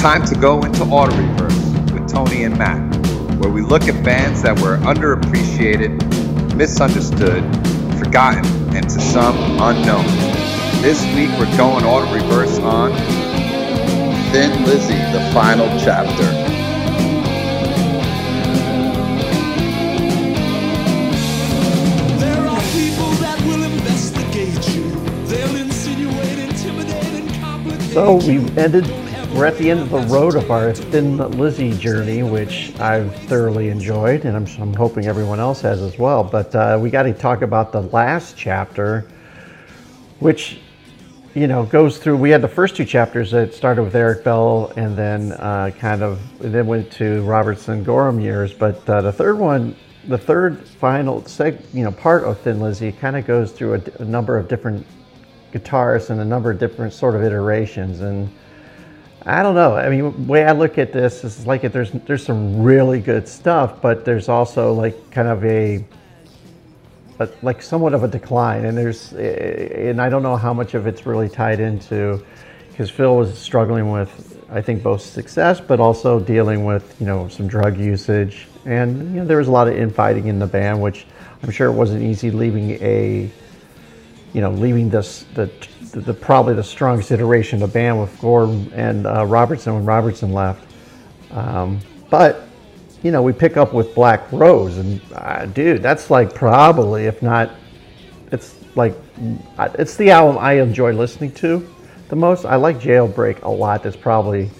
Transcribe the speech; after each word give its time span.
time 0.00 0.24
to 0.24 0.34
go 0.34 0.62
into 0.62 0.82
Auto 0.84 1.14
Reverse 1.14 1.92
with 1.92 2.10
Tony 2.10 2.44
and 2.44 2.56
Matt, 2.56 2.80
where 3.36 3.50
we 3.50 3.60
look 3.60 3.82
at 3.82 4.02
bands 4.02 4.40
that 4.40 4.58
were 4.58 4.78
underappreciated, 4.78 5.92
misunderstood, 6.56 7.44
forgotten, 7.98 8.46
and 8.74 8.88
to 8.88 8.98
some 8.98 9.36
unknown. 9.60 10.06
This 10.80 11.04
week 11.14 11.28
we're 11.38 11.54
going 11.58 11.84
Auto 11.84 12.10
Reverse 12.14 12.58
on 12.60 12.92
Thin 14.32 14.64
Lizzy, 14.64 14.94
the 15.12 15.20
final 15.34 15.66
chapter. 15.78 16.24
There 22.16 22.46
are 22.46 22.62
people 22.72 23.10
that 23.20 23.38
will 23.44 23.64
investigate 23.64 24.66
you. 24.74 24.88
They'll 25.26 25.56
insinuate, 25.56 26.38
intimidate, 26.38 27.04
and 27.04 27.34
complicate. 27.42 27.90
So 27.90 28.14
we 28.14 28.38
ended. 28.56 29.09
We're 29.34 29.46
at 29.46 29.56
the 29.56 29.70
end 29.70 29.80
of 29.80 29.90
the 29.90 30.00
road 30.12 30.34
of 30.34 30.50
our 30.50 30.74
Thin 30.74 31.16
Lizzy 31.16 31.72
journey, 31.78 32.24
which 32.24 32.78
I've 32.80 33.14
thoroughly 33.26 33.68
enjoyed, 33.68 34.24
and 34.24 34.36
I'm, 34.36 34.46
I'm 34.60 34.74
hoping 34.74 35.06
everyone 35.06 35.38
else 35.38 35.60
has 35.62 35.80
as 35.80 35.96
well. 35.98 36.24
But 36.24 36.54
uh, 36.54 36.78
we 36.80 36.90
got 36.90 37.04
to 37.04 37.14
talk 37.14 37.42
about 37.42 37.70
the 37.70 37.80
last 37.80 38.36
chapter, 38.36 39.06
which 40.18 40.58
you 41.34 41.46
know 41.46 41.64
goes 41.64 41.96
through. 41.98 42.16
We 42.16 42.28
had 42.28 42.42
the 42.42 42.48
first 42.48 42.74
two 42.74 42.84
chapters 42.84 43.30
that 43.30 43.54
started 43.54 43.84
with 43.84 43.94
Eric 43.94 44.24
Bell, 44.24 44.72
and 44.76 44.96
then 44.96 45.32
uh, 45.32 45.70
kind 45.78 46.02
of 46.02 46.20
then 46.40 46.66
went 46.66 46.90
to 46.92 47.22
Robertson 47.22 47.84
Gorham 47.84 48.20
years. 48.20 48.52
But 48.52 48.86
uh, 48.90 49.00
the 49.00 49.12
third 49.12 49.38
one, 49.38 49.76
the 50.08 50.18
third 50.18 50.66
final 50.68 51.22
seg, 51.22 51.62
you 51.72 51.84
know, 51.84 51.92
part 51.92 52.24
of 52.24 52.38
Thin 52.40 52.60
Lizzy 52.60 52.90
kind 52.92 53.16
of 53.16 53.26
goes 53.26 53.52
through 53.52 53.74
a, 53.74 54.02
a 54.02 54.04
number 54.04 54.36
of 54.36 54.48
different 54.48 54.84
guitarists 55.52 56.10
and 56.10 56.20
a 56.20 56.24
number 56.24 56.50
of 56.50 56.58
different 56.58 56.92
sort 56.92 57.14
of 57.14 57.22
iterations 57.22 58.00
and. 58.00 58.28
I 59.26 59.42
don't 59.42 59.54
know. 59.54 59.76
I 59.76 59.90
mean, 59.90 60.26
way 60.26 60.44
I 60.44 60.52
look 60.52 60.78
at 60.78 60.92
this 60.92 61.24
is 61.24 61.46
like 61.46 61.64
if 61.64 61.72
there's 61.72 61.90
there's 61.92 62.24
some 62.24 62.62
really 62.62 63.00
good 63.00 63.28
stuff, 63.28 63.80
but 63.82 64.04
there's 64.04 64.28
also 64.28 64.72
like 64.72 65.10
kind 65.10 65.28
of 65.28 65.44
a, 65.44 65.84
a 67.18 67.28
like 67.42 67.62
somewhat 67.62 67.92
of 67.92 68.02
a 68.02 68.08
decline, 68.08 68.64
and 68.64 68.76
there's 68.76 69.12
eh, 69.12 69.90
and 69.90 70.00
I 70.00 70.08
don't 70.08 70.22
know 70.22 70.36
how 70.36 70.54
much 70.54 70.74
of 70.74 70.86
it's 70.86 71.04
really 71.04 71.28
tied 71.28 71.60
into 71.60 72.24
because 72.70 72.88
Phil 72.90 73.14
was 73.14 73.38
struggling 73.38 73.90
with 73.90 74.42
I 74.50 74.62
think 74.62 74.82
both 74.82 75.02
success, 75.02 75.60
but 75.60 75.80
also 75.80 76.18
dealing 76.18 76.64
with 76.64 76.96
you 76.98 77.06
know 77.06 77.28
some 77.28 77.46
drug 77.46 77.76
usage, 77.78 78.48
and 78.64 79.14
you 79.14 79.20
know 79.20 79.26
there 79.26 79.38
was 79.38 79.48
a 79.48 79.52
lot 79.52 79.68
of 79.68 79.74
infighting 79.76 80.28
in 80.28 80.38
the 80.38 80.46
band, 80.46 80.80
which 80.80 81.06
I'm 81.42 81.50
sure 81.50 81.68
it 81.68 81.74
wasn't 81.74 82.02
easy 82.02 82.30
leaving 82.30 82.70
a 82.82 83.30
you 84.32 84.40
know, 84.40 84.50
leaving 84.50 84.90
this 84.90 85.24
the, 85.34 85.50
the, 85.92 86.00
the 86.00 86.14
probably 86.14 86.54
the 86.54 86.64
strongest 86.64 87.10
iteration 87.10 87.62
of 87.62 87.72
band 87.72 88.00
with 88.00 88.18
Gorham 88.20 88.70
and 88.74 89.06
uh, 89.06 89.24
Robertson 89.26 89.74
when 89.74 89.84
Robertson 89.84 90.32
left. 90.32 90.64
Um, 91.30 91.80
but 92.08 92.46
you 93.02 93.10
know, 93.10 93.22
we 93.22 93.32
pick 93.32 93.56
up 93.56 93.72
with 93.72 93.94
Black 93.94 94.30
Rose, 94.30 94.76
and 94.76 95.00
uh, 95.14 95.46
dude, 95.46 95.82
that's 95.82 96.10
like 96.10 96.34
probably, 96.34 97.06
if 97.06 97.22
not, 97.22 97.52
it's 98.30 98.56
like 98.74 98.94
it's 99.78 99.96
the 99.96 100.10
album 100.10 100.38
I 100.38 100.54
enjoy 100.54 100.92
listening 100.92 101.32
to 101.34 101.66
the 102.08 102.16
most. 102.16 102.44
I 102.44 102.56
like 102.56 102.78
Jailbreak 102.78 103.42
a 103.42 103.48
lot. 103.48 103.82
That's 103.82 103.96
probably 103.96 104.50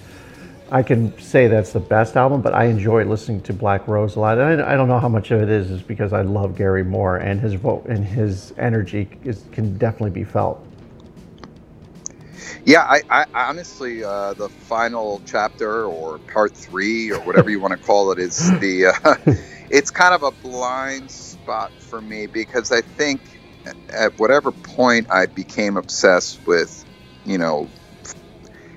I 0.72 0.84
can 0.84 1.18
say 1.18 1.48
that's 1.48 1.72
the 1.72 1.80
best 1.80 2.16
album, 2.16 2.42
but 2.42 2.54
I 2.54 2.66
enjoy 2.66 3.04
listening 3.04 3.40
to 3.42 3.52
Black 3.52 3.88
Rose 3.88 4.14
a 4.14 4.20
lot. 4.20 4.38
And 4.38 4.62
I, 4.62 4.72
I 4.72 4.76
don't 4.76 4.88
know 4.88 5.00
how 5.00 5.08
much 5.08 5.32
of 5.32 5.42
it 5.42 5.48
is 5.48 5.70
is 5.70 5.82
because 5.82 6.12
I 6.12 6.22
love 6.22 6.56
Gary 6.56 6.84
Moore 6.84 7.16
and 7.16 7.40
his 7.40 7.54
vote 7.54 7.86
and 7.86 8.04
his 8.04 8.54
energy 8.56 9.08
is, 9.24 9.42
can 9.50 9.76
definitely 9.78 10.10
be 10.10 10.24
felt. 10.24 10.64
Yeah, 12.64 12.82
I, 12.82 13.02
I 13.10 13.26
honestly, 13.34 14.04
uh, 14.04 14.34
the 14.34 14.50
final 14.50 15.22
chapter 15.26 15.86
or 15.86 16.20
part 16.32 16.56
three 16.56 17.10
or 17.10 17.20
whatever 17.20 17.50
you 17.50 17.60
want 17.60 17.72
to 17.72 17.78
call 17.78 18.12
it 18.12 18.18
is 18.20 18.36
the. 18.60 18.94
Uh, 19.04 19.16
it's 19.70 19.90
kind 19.90 20.14
of 20.14 20.22
a 20.22 20.32
blind 20.32 21.10
spot 21.10 21.72
for 21.78 22.00
me 22.02 22.26
because 22.28 22.72
I 22.72 22.82
think 22.82 23.22
at 23.92 24.12
whatever 24.18 24.52
point 24.52 25.08
I 25.10 25.26
became 25.26 25.76
obsessed 25.76 26.40
with, 26.46 26.84
you 27.24 27.38
know, 27.38 27.72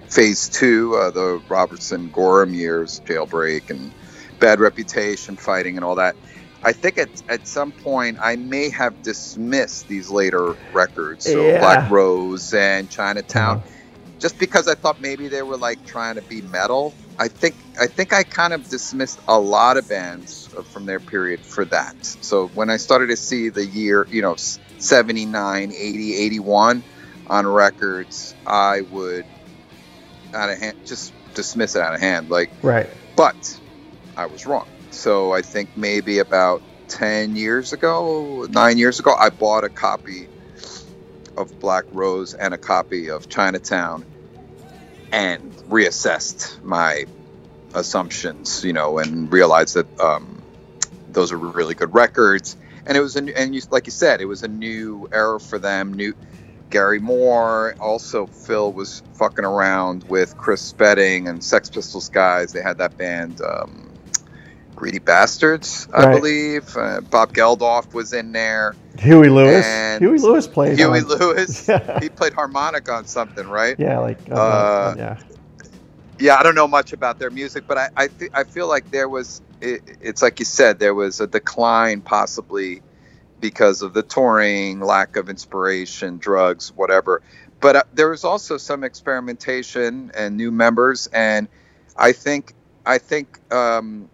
phase 0.10 0.50
two, 0.50 0.96
uh, 0.96 1.12
the 1.12 1.42
Robertson 1.50 2.10
Gorham 2.12 2.54
years, 2.54 3.02
jailbreak 3.08 3.70
and 3.70 3.94
bad 4.40 4.60
reputation, 4.60 5.38
fighting, 5.38 5.78
and 5.78 5.86
all 5.86 5.96
that. 5.96 6.18
I 6.64 6.74
think 6.74 6.98
at, 6.98 7.10
at 7.30 7.48
some 7.48 7.74
point 7.74 8.18
I 8.22 8.38
may 8.38 8.70
have 8.72 9.02
dismissed 9.04 9.88
these 9.88 10.10
later 10.10 10.58
records, 10.74 11.26
so 11.26 11.52
Yeah. 11.52 11.60
Black 11.60 11.90
Rose 11.90 12.54
and 12.54 12.90
Chinatown, 12.90 13.60
Uh-huh. 13.60 13.73
Just 14.24 14.40
because 14.40 14.70
I 14.70 14.76
thought 14.76 15.02
maybe 15.02 15.28
they 15.28 15.42
were 15.42 15.58
like 15.58 15.86
trying 15.86 16.16
to 16.16 16.22
be 16.22 16.42
metal. 16.44 16.94
I 17.20 17.28
think 17.28 17.56
I 17.80 17.88
think 17.88 18.14
I 18.14 18.24
kind 18.24 18.54
of 18.54 18.70
dismissed 18.70 19.20
a 19.28 19.38
lot 19.38 19.76
of 19.76 19.90
bands 19.90 20.50
uh, 20.58 20.62
from 20.62 20.86
their 20.86 21.02
period 21.02 21.42
for 21.42 21.66
that. 21.66 21.94
So 22.06 22.48
when 22.48 22.70
I 22.70 22.78
started 22.78 23.08
to 23.08 23.18
see 23.18 23.50
the 23.50 23.66
year, 23.66 24.08
you 24.10 24.22
know, 24.22 24.38
79, 24.78 25.74
80, 25.78 26.16
81 26.16 26.84
on 27.28 27.46
records, 27.46 28.34
I 28.48 28.80
would 28.94 29.26
out 30.34 30.50
of 30.50 30.58
hand 30.58 30.78
just 30.86 31.12
dismiss 31.34 31.76
it 31.76 31.82
out 31.82 31.94
of 31.94 32.00
hand 32.00 32.30
like 32.30 32.50
Right. 32.62 32.88
but 33.18 33.60
I 34.16 34.28
was 34.28 34.46
wrong. 34.46 34.68
So 34.92 35.34
I 35.34 35.42
think 35.42 35.76
maybe 35.76 36.20
about 36.20 36.62
10 36.88 37.36
years 37.36 37.74
ago, 37.74 38.48
nine 38.50 38.78
years 38.78 39.02
ago, 39.02 39.14
I 39.20 39.32
bought 39.32 39.66
a 39.66 39.70
copy 39.70 40.30
of 41.36 41.60
Black 41.60 41.84
Rose 41.92 42.34
and 42.36 42.54
a 42.54 42.58
copy 42.58 43.10
of 43.10 43.28
Chinatown 43.28 44.06
and 45.14 45.54
reassessed 45.70 46.64
my 46.64 47.06
assumptions, 47.76 48.64
you 48.66 48.74
know, 48.74 49.00
and 49.00 49.32
realized 49.34 49.76
that 49.76 50.00
um, 50.02 50.44
those 51.10 51.32
are 51.32 51.38
really 51.38 51.76
good 51.76 51.94
records. 51.94 52.58
And 52.86 52.98
it 52.98 53.02
was, 53.02 53.16
a, 53.18 53.22
new- 53.22 53.34
and 53.36 53.56
you, 53.56 53.62
like 53.72 53.88
you 53.88 53.92
said, 53.92 54.22
it 54.22 54.26
was 54.26 54.44
a 54.44 54.50
new 54.50 55.08
era 55.14 55.40
for 55.40 55.60
them. 55.60 55.94
New 55.94 56.16
Gary 56.72 57.00
Moore. 57.00 57.76
Also, 57.80 58.28
Phil 58.28 58.74
was 58.74 59.04
fucking 59.14 59.46
around 59.46 60.06
with 60.06 60.38
Chris 60.38 60.64
Spedding 60.64 61.30
and 61.30 61.44
Sex 61.44 61.70
Pistols 61.72 62.10
guys. 62.10 62.54
They 62.54 62.62
had 62.62 62.80
that 62.80 62.98
band, 62.98 63.42
um, 63.42 63.93
Greedy 64.76 65.00
Bastards, 65.00 65.88
I 65.94 66.06
Right. 66.06 66.16
believe. 66.16 66.76
Uh, 66.76 67.02
Bob 67.02 67.34
Geldof 67.34 67.94
was 67.94 68.14
in 68.14 68.32
there. 68.32 68.76
Huey 69.00 69.30
Lewis. 69.30 69.66
And 69.66 70.02
Huey 70.04 70.18
Lewis 70.20 70.48
played. 70.48 70.78
Huey 70.78 71.00
on- 71.00 71.08
Lewis. 71.08 71.68
Yeah. 71.68 72.00
he 72.00 72.10
played 72.10 72.34
harmonic 72.34 72.90
on 72.92 73.06
something, 73.06 73.48
right? 73.48 73.76
Yeah, 73.80 74.00
like 74.00 74.20
uh, 74.32 74.36
Uh, 74.36 74.96
yeah. 74.98 75.18
yeah, 76.20 76.36
I 76.36 76.44
don't 76.44 76.56
know 76.56 76.68
much 76.68 76.94
about 76.94 77.20
their 77.20 77.30
music, 77.30 77.66
but 77.68 77.78
I 77.78 77.90
I, 77.96 78.08
th- 78.08 78.32
I 78.34 78.44
feel 78.44 78.68
like 78.68 78.92
there 78.92 79.10
was 79.10 79.42
it, 79.62 79.82
it's 80.02 80.22
like 80.22 80.40
you 80.40 80.46
said 80.46 80.80
there 80.80 80.94
was 80.94 81.20
a 81.22 81.28
decline 81.28 82.02
possibly 82.02 82.82
because 83.40 83.82
of 83.82 83.94
the 83.94 84.04
touring, 84.04 84.80
lack 84.80 85.16
of 85.16 85.30
inspiration, 85.30 86.18
drugs, 86.18 86.72
whatever. 86.76 87.22
But 87.62 87.76
uh, 87.76 87.84
there 87.94 88.10
was 88.10 88.24
also 88.26 88.58
some 88.58 88.84
experimentation 88.84 90.12
and 90.16 90.36
new 90.38 90.52
members, 90.52 91.08
and 91.14 91.48
I 91.98 92.12
think 92.12 92.54
I 92.86 92.98
think 92.98 93.40
um, 93.54 94.10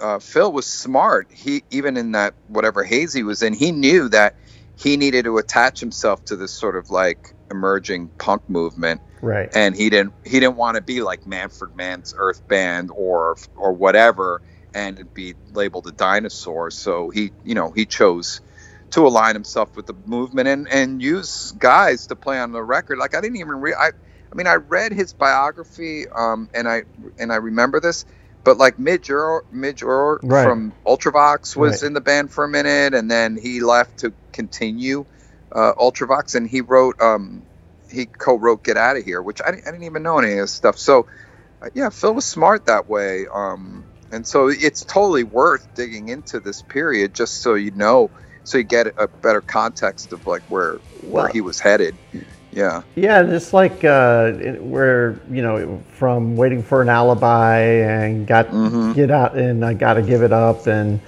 uh, 0.00 0.18
Phil 0.20 0.52
was 0.52 0.66
smart. 0.66 1.28
He 1.32 1.64
even 1.70 1.96
in 1.96 2.12
that 2.12 2.34
whatever 2.48 2.84
haze 2.84 3.12
he 3.12 3.22
was 3.22 3.42
in, 3.42 3.54
he 3.54 3.72
knew 3.72 4.08
that 4.10 4.36
he 4.76 4.96
needed 4.96 5.24
to 5.24 5.38
attach 5.38 5.80
himself 5.80 6.24
to 6.26 6.36
this 6.36 6.52
sort 6.52 6.76
of 6.76 6.90
like 6.90 7.34
emerging 7.50 8.10
punk 8.18 8.42
movement 8.48 9.00
Right. 9.22 9.50
and 9.54 9.74
he 9.76 9.90
didn't 9.90 10.14
he 10.24 10.40
didn't 10.40 10.56
want 10.56 10.76
to 10.76 10.82
be 10.82 11.02
like 11.02 11.26
Manfred 11.26 11.74
Mann's 11.74 12.14
Earth 12.16 12.46
Band 12.48 12.90
or 12.94 13.36
or 13.56 13.72
whatever 13.72 14.42
and 14.74 15.12
be 15.14 15.34
labeled 15.52 15.86
a 15.88 15.92
dinosaur. 15.92 16.70
So 16.70 17.10
he 17.10 17.32
you 17.44 17.54
know 17.54 17.72
he 17.72 17.86
chose 17.86 18.40
to 18.90 19.06
align 19.06 19.34
himself 19.34 19.76
with 19.76 19.86
the 19.86 19.94
movement 20.06 20.48
and 20.48 20.68
and 20.68 21.02
use 21.02 21.52
guys 21.58 22.06
to 22.08 22.16
play 22.16 22.38
on 22.38 22.52
the 22.52 22.62
record. 22.62 22.98
Like 22.98 23.16
I 23.16 23.20
didn't 23.20 23.38
even 23.38 23.60
re- 23.60 23.74
I 23.78 23.88
I 23.88 24.36
mean 24.36 24.46
I 24.46 24.56
read 24.56 24.92
his 24.92 25.14
biography 25.14 26.06
um 26.08 26.48
and 26.54 26.68
I 26.68 26.84
and 27.18 27.32
I 27.32 27.36
remember 27.36 27.80
this. 27.80 28.04
But 28.44 28.56
like 28.56 28.78
Midge 28.78 29.08
Ure, 29.08 29.44
Midge 29.50 29.82
Ure 29.82 30.20
Right. 30.22 30.44
from 30.44 30.72
Ultravox 30.86 31.56
was 31.56 31.82
Right. 31.82 31.86
in 31.88 31.92
the 31.92 32.00
band 32.00 32.30
for 32.32 32.44
a 32.44 32.48
minute, 32.48 32.94
and 32.94 33.10
then 33.10 33.36
he 33.36 33.60
left 33.60 33.98
to 33.98 34.14
continue 34.32 35.06
uh, 35.50 35.72
Ultravox, 35.74 36.34
and 36.34 36.46
he 36.48 36.60
wrote 36.60 37.00
um, 37.00 37.42
he 37.90 38.04
co-wrote 38.06 38.62
"Get 38.64 38.76
Out 38.76 38.96
of 38.98 39.04
Here," 39.04 39.22
which 39.22 39.40
I, 39.46 39.50
didn't- 39.50 39.66
I 39.66 39.70
didn't 39.70 39.84
even 39.84 40.02
know 40.02 40.18
any 40.18 40.32
of 40.32 40.38
this 40.40 40.52
stuff. 40.52 40.76
So, 40.78 41.06
uh, 41.62 41.70
yeah, 41.74 41.88
Phil 41.88 42.14
was 42.14 42.26
smart 42.26 42.66
that 42.66 42.86
way, 42.88 43.26
um, 43.32 43.86
and 44.12 44.26
so 44.26 44.48
it's 44.48 44.84
totally 44.84 45.24
worth 45.24 45.66
digging 45.74 46.08
into 46.10 46.40
this 46.40 46.60
period 46.62 47.14
just 47.14 47.40
so 47.40 47.54
you 47.54 47.70
know, 47.70 48.10
so 48.44 48.58
you 48.58 48.64
get 48.64 48.88
a 48.98 49.08
better 49.08 49.40
context 49.40 50.12
of 50.12 50.26
like 50.26 50.42
where 50.48 50.80
where 51.00 51.24
Well- 51.24 51.32
he 51.32 51.40
was 51.40 51.60
headed. 51.60 51.98
Yeah, 52.52 52.82
Yeah, 52.96 53.22
just 53.24 53.52
like 53.52 53.84
uh, 53.84 54.32
where 54.60 55.16
you 55.30 55.42
know 55.42 55.82
from 55.92 56.36
waiting 56.36 56.62
for 56.62 56.80
an 56.82 56.88
alibi 56.88 57.58
and 57.60 58.26
got 58.26 58.48
Mhm. 58.48 58.94
get 58.94 59.10
out 59.10 59.36
and 59.36 59.64
I 59.64 59.74
got 59.74 59.94
to 59.94 60.02
give 60.02 60.22
it 60.22 60.32
up 60.32 60.66
and 60.66 60.98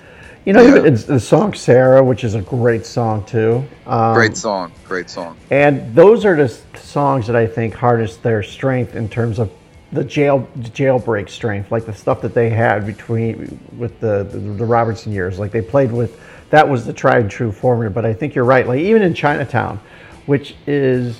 you 0.45 0.53
know 0.53 0.63
Yeah. 0.63 0.83
it's 0.85 1.05
the 1.05 1.19
song 1.19 1.55
Sarah, 1.55 2.05
which 2.05 2.25
is 2.25 2.35
a 2.35 2.43
great 2.43 2.85
song 2.85 3.25
too. 3.25 3.65
Um, 3.87 4.15
great 4.15 4.37
song, 4.37 4.71
great 4.87 5.09
song. 5.09 5.37
And 5.51 5.95
those 5.95 6.25
are 6.27 6.37
the 6.37 6.55
songs 6.79 7.27
that 7.27 7.37
I 7.37 7.47
think 7.47 7.75
harness 7.75 8.17
their 8.17 8.43
strength 8.43 8.95
in 8.95 9.09
terms 9.09 9.39
of 9.39 9.51
the 9.93 10.05
jail 10.05 10.47
jailbreak 10.61 11.29
strength, 11.29 11.73
like 11.73 11.85
the 11.87 11.95
stuff 11.95 12.21
that 12.21 12.35
they 12.35 12.51
had 12.51 12.87
between 12.87 13.59
with 13.79 13.99
the, 14.01 14.25
the 14.31 14.39
the 14.39 14.65
Robertson 14.65 15.11
years. 15.13 15.39
Like 15.39 15.51
they 15.53 15.63
played 15.63 15.91
with 15.91 16.21
that 16.51 16.69
was 16.69 16.85
the 16.85 16.93
tried 16.93 17.23
and 17.23 17.31
true 17.31 17.51
formula. 17.51 17.91
But 17.91 18.05
I 18.05 18.13
think 18.13 18.35
you're 18.35 18.45
right. 18.45 18.69
Like 18.69 18.81
even 18.81 19.03
in 19.03 19.15
Chinatown, 19.15 19.81
which 20.27 20.55
is 20.67 21.19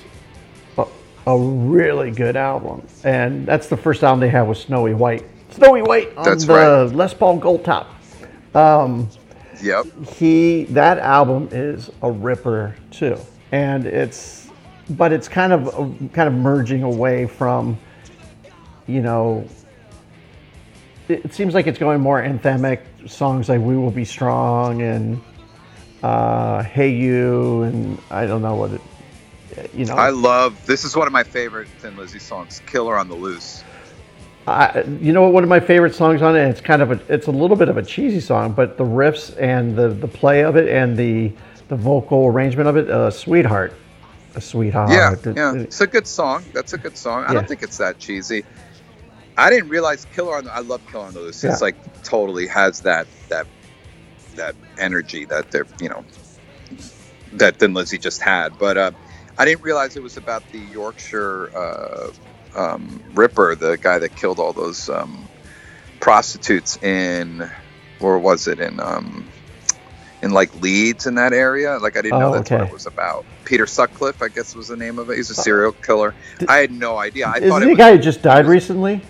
a, 1.27 1.37
really 1.37 2.11
good 2.11 2.35
album, 2.35 2.85
and 3.03 3.45
that's 3.45 3.67
the 3.67 3.77
first 3.77 4.03
album 4.03 4.19
they 4.19 4.29
had 4.29 4.43
with 4.43 4.57
Snowy 4.57 4.93
White. 4.93 5.25
Snowy 5.51 5.81
White 5.81 6.15
on 6.17 6.25
That's 6.25 6.45
the 6.45 6.53
right. 6.53 6.95
Les 6.95 7.13
Paul 7.13 7.37
Gold 7.37 7.63
Top. 7.63 7.89
Yep. 9.61 9.85
He 10.15 10.63
that 10.65 10.97
album 10.97 11.49
is 11.51 11.91
a 12.01 12.11
ripper 12.11 12.75
too, 12.89 13.17
and 13.51 13.85
it's 13.85 14.49
but 14.89 15.13
it's 15.13 15.27
kind 15.27 15.53
of 15.53 15.73
kind 16.13 16.27
of 16.27 16.33
merging 16.33 16.83
away 16.83 17.27
from, 17.27 17.79
you 18.87 19.01
know. 19.01 19.47
It, 21.07 21.25
it 21.25 21.33
seems 21.33 21.53
like 21.53 21.67
it's 21.67 21.79
going 21.79 22.01
more 22.01 22.21
anthemic 22.21 22.81
songs 23.07 23.49
like 23.49 23.61
"We 23.61 23.77
Will 23.77 23.91
Be 23.91 24.05
Strong" 24.05 24.81
and 24.81 25.21
uh, 26.01 26.63
"Hey 26.63 26.89
You" 26.89 27.63
and 27.63 27.99
I 28.09 28.25
don't 28.25 28.41
know 28.41 28.55
what 28.55 28.71
it, 28.71 28.81
you 29.73 29.85
know. 29.85 29.95
I 29.95 30.09
love 30.09 30.65
this 30.65 30.83
is 30.83 30.95
one 30.95 31.07
of 31.07 31.13
my 31.13 31.23
favorite 31.23 31.67
Thin 31.79 31.95
Lizzy 31.97 32.19
songs, 32.19 32.61
Killer 32.65 32.97
on 32.97 33.07
the 33.07 33.15
Loose. 33.15 33.63
I, 34.47 34.81
you 34.99 35.13
know 35.13 35.21
what? 35.21 35.33
One 35.33 35.43
of 35.43 35.49
my 35.49 35.59
favorite 35.59 35.93
songs 35.93 36.21
on 36.21 36.35
it. 36.35 36.41
It's 36.49 36.61
kind 36.61 36.81
of 36.81 36.91
a, 36.91 36.99
it's 37.13 37.27
a 37.27 37.31
little 37.31 37.55
bit 37.55 37.69
of 37.69 37.77
a 37.77 37.83
cheesy 37.83 38.19
song, 38.19 38.53
but 38.53 38.77
the 38.77 38.83
riffs 38.83 39.35
and 39.39 39.75
the, 39.75 39.89
the 39.89 40.07
play 40.07 40.43
of 40.43 40.55
it 40.55 40.67
and 40.67 40.97
the 40.97 41.31
the 41.67 41.75
vocal 41.75 42.25
arrangement 42.27 42.67
of 42.67 42.75
it, 42.75 42.89
uh, 42.89 43.11
"Sweetheart," 43.11 43.73
a 44.35 44.41
sweetheart. 44.41 44.89
Yeah, 44.89 45.13
It- 45.13 45.37
yeah. 45.37 45.53
it- 45.55 45.61
It's 45.61 45.79
a 45.81 45.87
good 45.87 46.07
song. 46.07 46.43
That's 46.53 46.73
a 46.73 46.77
good 46.77 46.97
song. 46.97 47.23
I 47.23 47.27
Yeah. 47.27 47.33
don't 47.35 47.47
think 47.47 47.61
it's 47.63 47.77
that 47.77 47.99
cheesy. 47.99 48.43
I 49.37 49.49
didn't 49.49 49.69
realize 49.69 50.05
Killer 50.13 50.35
on 50.37 50.45
the 50.45 50.53
I 50.53 50.59
love 50.59 50.81
Killer 50.91 51.05
on 51.05 51.13
the 51.13 51.19
Loose. 51.21 51.43
It's 51.43 51.61
Yeah. 51.61 51.65
like 51.65 52.03
totally 52.03 52.47
has 52.47 52.81
that 52.81 53.07
that 53.29 53.45
that 54.35 54.55
energy 54.79 55.25
that 55.25 55.51
they're 55.51 55.67
you 55.79 55.89
know 55.89 56.03
that 57.33 57.57
Thin 57.57 57.73
Lizzy 57.73 57.97
just 57.99 58.21
had. 58.21 58.57
But 58.57 58.77
uh, 58.77 58.91
I 59.41 59.45
didn't 59.45 59.63
realize 59.63 59.97
it 59.97 60.03
was 60.03 60.17
about 60.17 60.47
the 60.51 60.59
Yorkshire 60.59 61.49
uh, 61.57 62.11
um, 62.55 63.01
Ripper, 63.15 63.55
the 63.55 63.75
guy 63.75 63.97
that 63.97 64.15
killed 64.15 64.39
all 64.39 64.53
those 64.53 64.87
um, 64.87 65.27
prostitutes 65.99 66.77
in, 66.83 67.49
or 67.99 68.19
was 68.19 68.47
it 68.47 68.59
in 68.59 68.79
um, 68.79 69.27
in 70.21 70.29
like 70.29 70.53
Leeds 70.61 71.07
in 71.07 71.15
that 71.15 71.33
area? 71.33 71.79
Like 71.79 71.97
I 71.97 72.03
didn't 72.03 72.19
know 72.19 72.29
Oh, 72.29 72.33
that's 72.33 72.51
what 72.51 72.61
it 72.61 72.71
was 72.71 72.85
about. 72.85 73.25
Peter 73.45 73.65
Sutcliffe, 73.65 74.21
I 74.21 74.27
guess 74.27 74.53
was 74.53 74.67
the 74.67 74.77
name 74.77 74.99
of 74.99 75.09
it. 75.09 75.17
He's 75.17 75.31
a 75.31 75.35
serial 75.35 75.71
killer. 75.71 76.13
I 76.47 76.57
had 76.57 76.71
no 76.71 76.99
idea. 76.99 77.25
I 77.27 77.39
Isn't 77.39 77.49
thought 77.49 77.63
it 77.63 77.69
a 77.69 77.69
was. 77.69 77.77
guy 77.79 77.95
who 77.95 77.97
just 78.03 78.21
died 78.21 78.45
recently? 78.45 79.01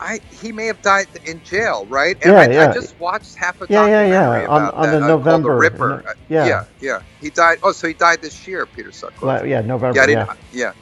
I 0.00 0.20
he 0.30 0.52
may 0.52 0.66
have 0.66 0.82
died 0.82 1.06
in 1.24 1.42
jail, 1.42 1.86
right? 1.86 2.16
And 2.22 2.32
Yeah, 2.32 2.40
I, 2.40 2.48
yeah. 2.50 2.70
I 2.70 2.74
just 2.74 2.98
watched 3.00 3.36
half 3.36 3.60
a 3.60 3.66
Yeah, 3.68 3.86
yeah, 3.86 4.06
yeah, 4.06 4.20
documentary 4.24 4.46
on- 4.46 4.62
about 4.62 4.74
on 4.74 4.82
that, 4.82 4.90
the 4.90 4.96
uh, 4.96 5.00
called 5.00 5.08
November, 5.24 5.48
The 5.50 5.54
Ripper. 5.56 5.88
no- 5.88 6.10
Uh, 6.10 6.14
yeah. 6.28 6.46
yeah, 6.46 6.64
yeah. 6.80 7.00
He 7.20 7.30
died. 7.30 7.58
Oh, 7.62 7.72
so 7.72 7.88
he 7.88 7.94
died 7.94 8.20
this 8.22 8.46
year, 8.46 8.66
Peter 8.66 8.92
Sutcliffe. 8.92 9.22
Well, 9.22 9.46
yeah, 9.46 9.60
November. 9.62 9.98
yeah, 9.98 10.06
Yeah. 10.26 10.34
Yeah. 10.52 10.72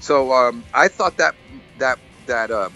So 0.00 0.32
um, 0.32 0.64
I 0.74 0.88
thought 0.88 1.16
that 1.18 1.34
that 1.78 1.98
that 2.26 2.50
um, 2.50 2.72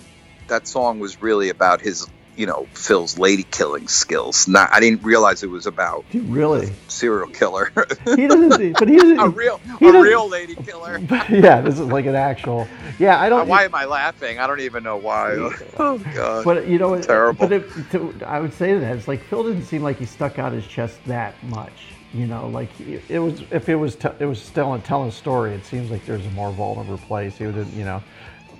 that 0.49 0.67
song 0.67 0.99
was 0.99 1.21
really 1.21 1.51
about 1.51 1.81
his, 1.81 2.07
you 2.39 2.47
know, 2.47 2.67
Phil's 2.73 3.19
lady 3.19 3.43
killing 3.43 3.89
skills. 3.89 4.47
Not, 4.47 4.71
I 4.73 4.79
didn't 4.79 5.03
realize 5.03 5.43
it 5.43 5.51
was 5.51 5.67
about 5.67 6.05
really? 6.15 6.73
serial 6.87 7.29
killer, 7.29 7.73
He 8.15 8.29
doesn't. 8.29 8.79
But 8.79 8.89
he's 8.89 9.03
a 9.19 9.29
real 9.29 9.61
He 9.81 9.89
a 9.89 10.01
real 10.01 10.29
lady 10.29 10.55
killer. 10.55 10.99
yeah, 11.29 11.61
this 11.61 11.75
is 11.75 11.81
like 11.81 12.07
an 12.07 12.15
actual. 12.15 12.69
Yeah, 13.01 13.21
I 13.21 13.29
don't. 13.29 13.49
Why 13.49 13.65
am 13.65 13.75
I 13.75 13.87
laughing? 13.87 14.39
I 14.39 14.47
don't 14.47 14.61
even 14.61 14.85
know 14.85 14.97
why. 14.97 15.35
Oh 15.81 15.99
God. 16.15 16.45
But 16.45 16.67
you 16.67 16.79
know, 16.79 17.01
Terrible. 17.01 17.49
But 17.49 17.53
if, 17.53 17.91
to, 17.91 18.15
I 18.27 18.41
would 18.41 18.53
say 18.53 18.77
that 18.79 18.97
it's 18.97 19.09
like 19.09 19.23
Phil 19.25 19.45
didn't 19.45 19.65
seem 19.65 19.83
like 19.83 19.99
he 19.99 20.07
stuck 20.07 20.39
out 20.39 20.53
his 20.53 20.67
chest 20.67 20.99
that 21.07 21.35
much. 21.45 21.73
You 22.13 22.27
know, 22.27 22.49
like 22.49 22.69
it 22.81 23.19
was 23.19 23.43
if 23.51 23.69
it 23.69 23.77
was 23.77 23.97
t- 23.97 24.09
it 24.19 24.25
was 24.27 24.41
still 24.41 24.79
telling 24.81 25.09
a 25.09 25.13
story. 25.13 25.55
It 25.55 25.65
seems 25.65 25.91
like 25.91 26.05
there's 26.07 26.25
a 26.25 26.31
more 26.31 26.51
vulnerable 26.53 26.99
place. 26.99 27.37
He 27.37 27.47
would, 27.47 27.67
you 27.69 27.85
know. 27.85 28.03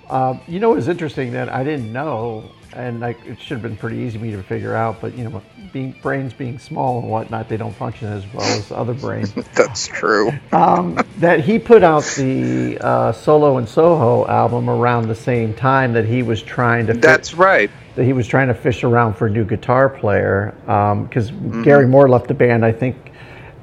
Um, 0.09 0.41
you 0.47 0.59
know, 0.59 0.71
it 0.73 0.75
was 0.75 0.87
interesting 0.87 1.31
that 1.33 1.49
I 1.49 1.63
didn't 1.63 1.91
know, 1.93 2.43
and 2.73 2.99
like 2.99 3.17
it 3.25 3.39
should 3.39 3.57
have 3.57 3.61
been 3.61 3.77
pretty 3.77 3.97
easy 3.97 4.17
for 4.17 4.23
me 4.25 4.31
to 4.31 4.41
figure 4.43 4.75
out. 4.75 4.99
But 5.01 5.15
you 5.17 5.29
know, 5.29 5.41
being 5.71 5.91
brains 6.01 6.33
being 6.33 6.57
small 6.57 6.99
and 6.99 7.09
whatnot, 7.09 7.47
they 7.49 7.57
don't 7.57 7.75
function 7.75 8.07
as 8.07 8.25
well 8.33 8.45
as 8.45 8.71
other 8.71 8.93
brains. 8.93 9.33
That's 9.55 9.87
true. 9.87 10.31
that 10.51 11.41
he 11.43 11.59
put 11.59 11.83
out 11.83 12.03
the 12.17 12.77
uh, 12.81 13.11
Solo 13.11 13.57
in 13.59 13.67
Soho 13.67 14.25
album 14.27 14.69
around 14.69 15.07
the 15.07 15.15
same 15.15 15.53
time 15.53 15.93
that 15.93 16.05
he 16.05 16.23
was 16.23 16.41
trying 16.41 16.87
to. 16.87 16.93
fi- 16.95 16.99
That's 17.01 17.33
right. 17.35 17.69
that 17.95 18.03
he 18.05 18.13
was 18.13 18.25
trying 18.27 18.47
to 18.47 18.53
fish 18.55 18.83
around 18.83 19.13
for 19.15 19.27
a 19.27 19.29
new 19.29 19.45
guitar 19.45 19.89
player 19.89 20.53
because 20.61 21.29
Mm-hmm. 21.31 21.63
Gary 21.63 21.85
Moore 21.87 22.09
left 22.09 22.27
the 22.27 22.33
band. 22.33 22.65
I 22.65 22.71
think 22.71 22.95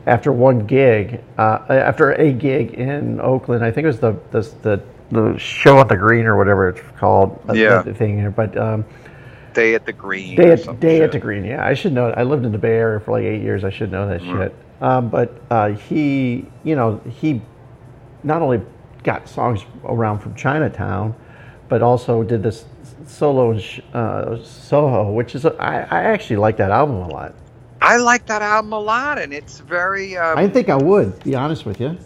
after 0.06 0.30
one 0.32 0.60
gig, 0.66 1.20
uh, 1.38 1.58
after 1.68 2.12
a 2.12 2.32
gig 2.32 2.74
in 2.74 3.20
Oakland, 3.20 3.64
I 3.64 3.72
think 3.72 3.84
it 3.84 3.88
was 3.88 3.98
the 4.00 4.12
the 4.30 4.40
the, 4.62 4.82
the 5.10 5.36
show 5.38 5.78
on 5.78 5.88
the 5.88 5.96
green 5.96 6.26
or 6.26 6.36
whatever 6.36 6.68
it's 6.68 6.80
called. 6.98 7.40
uh, 7.48 7.52
Yeah. 7.52 7.82
the 7.82 7.94
thing 7.94 8.18
here, 8.18 8.30
but. 8.30 8.56
Um, 8.56 8.84
Day 9.54 9.74
at 9.74 9.86
the 9.86 9.92
Green. 9.92 10.36
Day 10.36 10.50
at 10.52 10.80
Day 10.80 10.96
shit. 10.96 11.02
at 11.02 11.12
the 11.12 11.18
Green. 11.18 11.42
Yeah, 11.44 11.64
I 11.66 11.72
should 11.72 11.94
know. 11.94 12.10
I 12.10 12.24
lived 12.24 12.44
in 12.44 12.52
the 12.52 12.58
Bay 12.58 12.76
Area 12.76 13.00
for 13.00 13.12
like 13.12 13.24
eight 13.24 13.40
years. 13.40 13.64
I 13.64 13.70
should 13.70 13.90
know 13.90 14.06
that 14.06 14.20
shit. 14.20 14.54
Um, 14.82 15.08
but 15.08 15.40
uh, 15.50 15.68
he, 15.70 16.44
you 16.62 16.76
know, 16.76 17.00
he 17.08 17.40
not 18.22 18.42
only 18.42 18.60
got 19.02 19.26
songs 19.30 19.64
around 19.86 20.18
from 20.18 20.34
Chinatown, 20.34 21.14
but 21.70 21.80
also 21.80 22.22
did 22.22 22.42
this 22.42 22.66
solo 23.06 23.52
in 23.52 23.62
uh, 23.94 24.42
Soho, 24.44 25.10
which 25.12 25.34
is 25.34 25.46
a, 25.46 25.54
I, 25.54 25.76
I 25.84 26.02
actually 26.02 26.36
like 26.36 26.58
that 26.58 26.70
album 26.70 26.96
a 26.96 27.08
lot. 27.08 27.34
I 27.80 27.96
like 27.96 28.26
that 28.26 28.42
album 28.42 28.74
a 28.74 28.78
lot, 28.80 29.18
and 29.18 29.32
it's 29.32 29.60
very. 29.60 30.18
Um, 30.18 30.36
I 30.36 30.48
think 30.48 30.68
I 30.68 30.76
would 30.76 31.18
be 31.24 31.34
honest 31.34 31.64
with 31.64 31.80
you. 31.80 31.96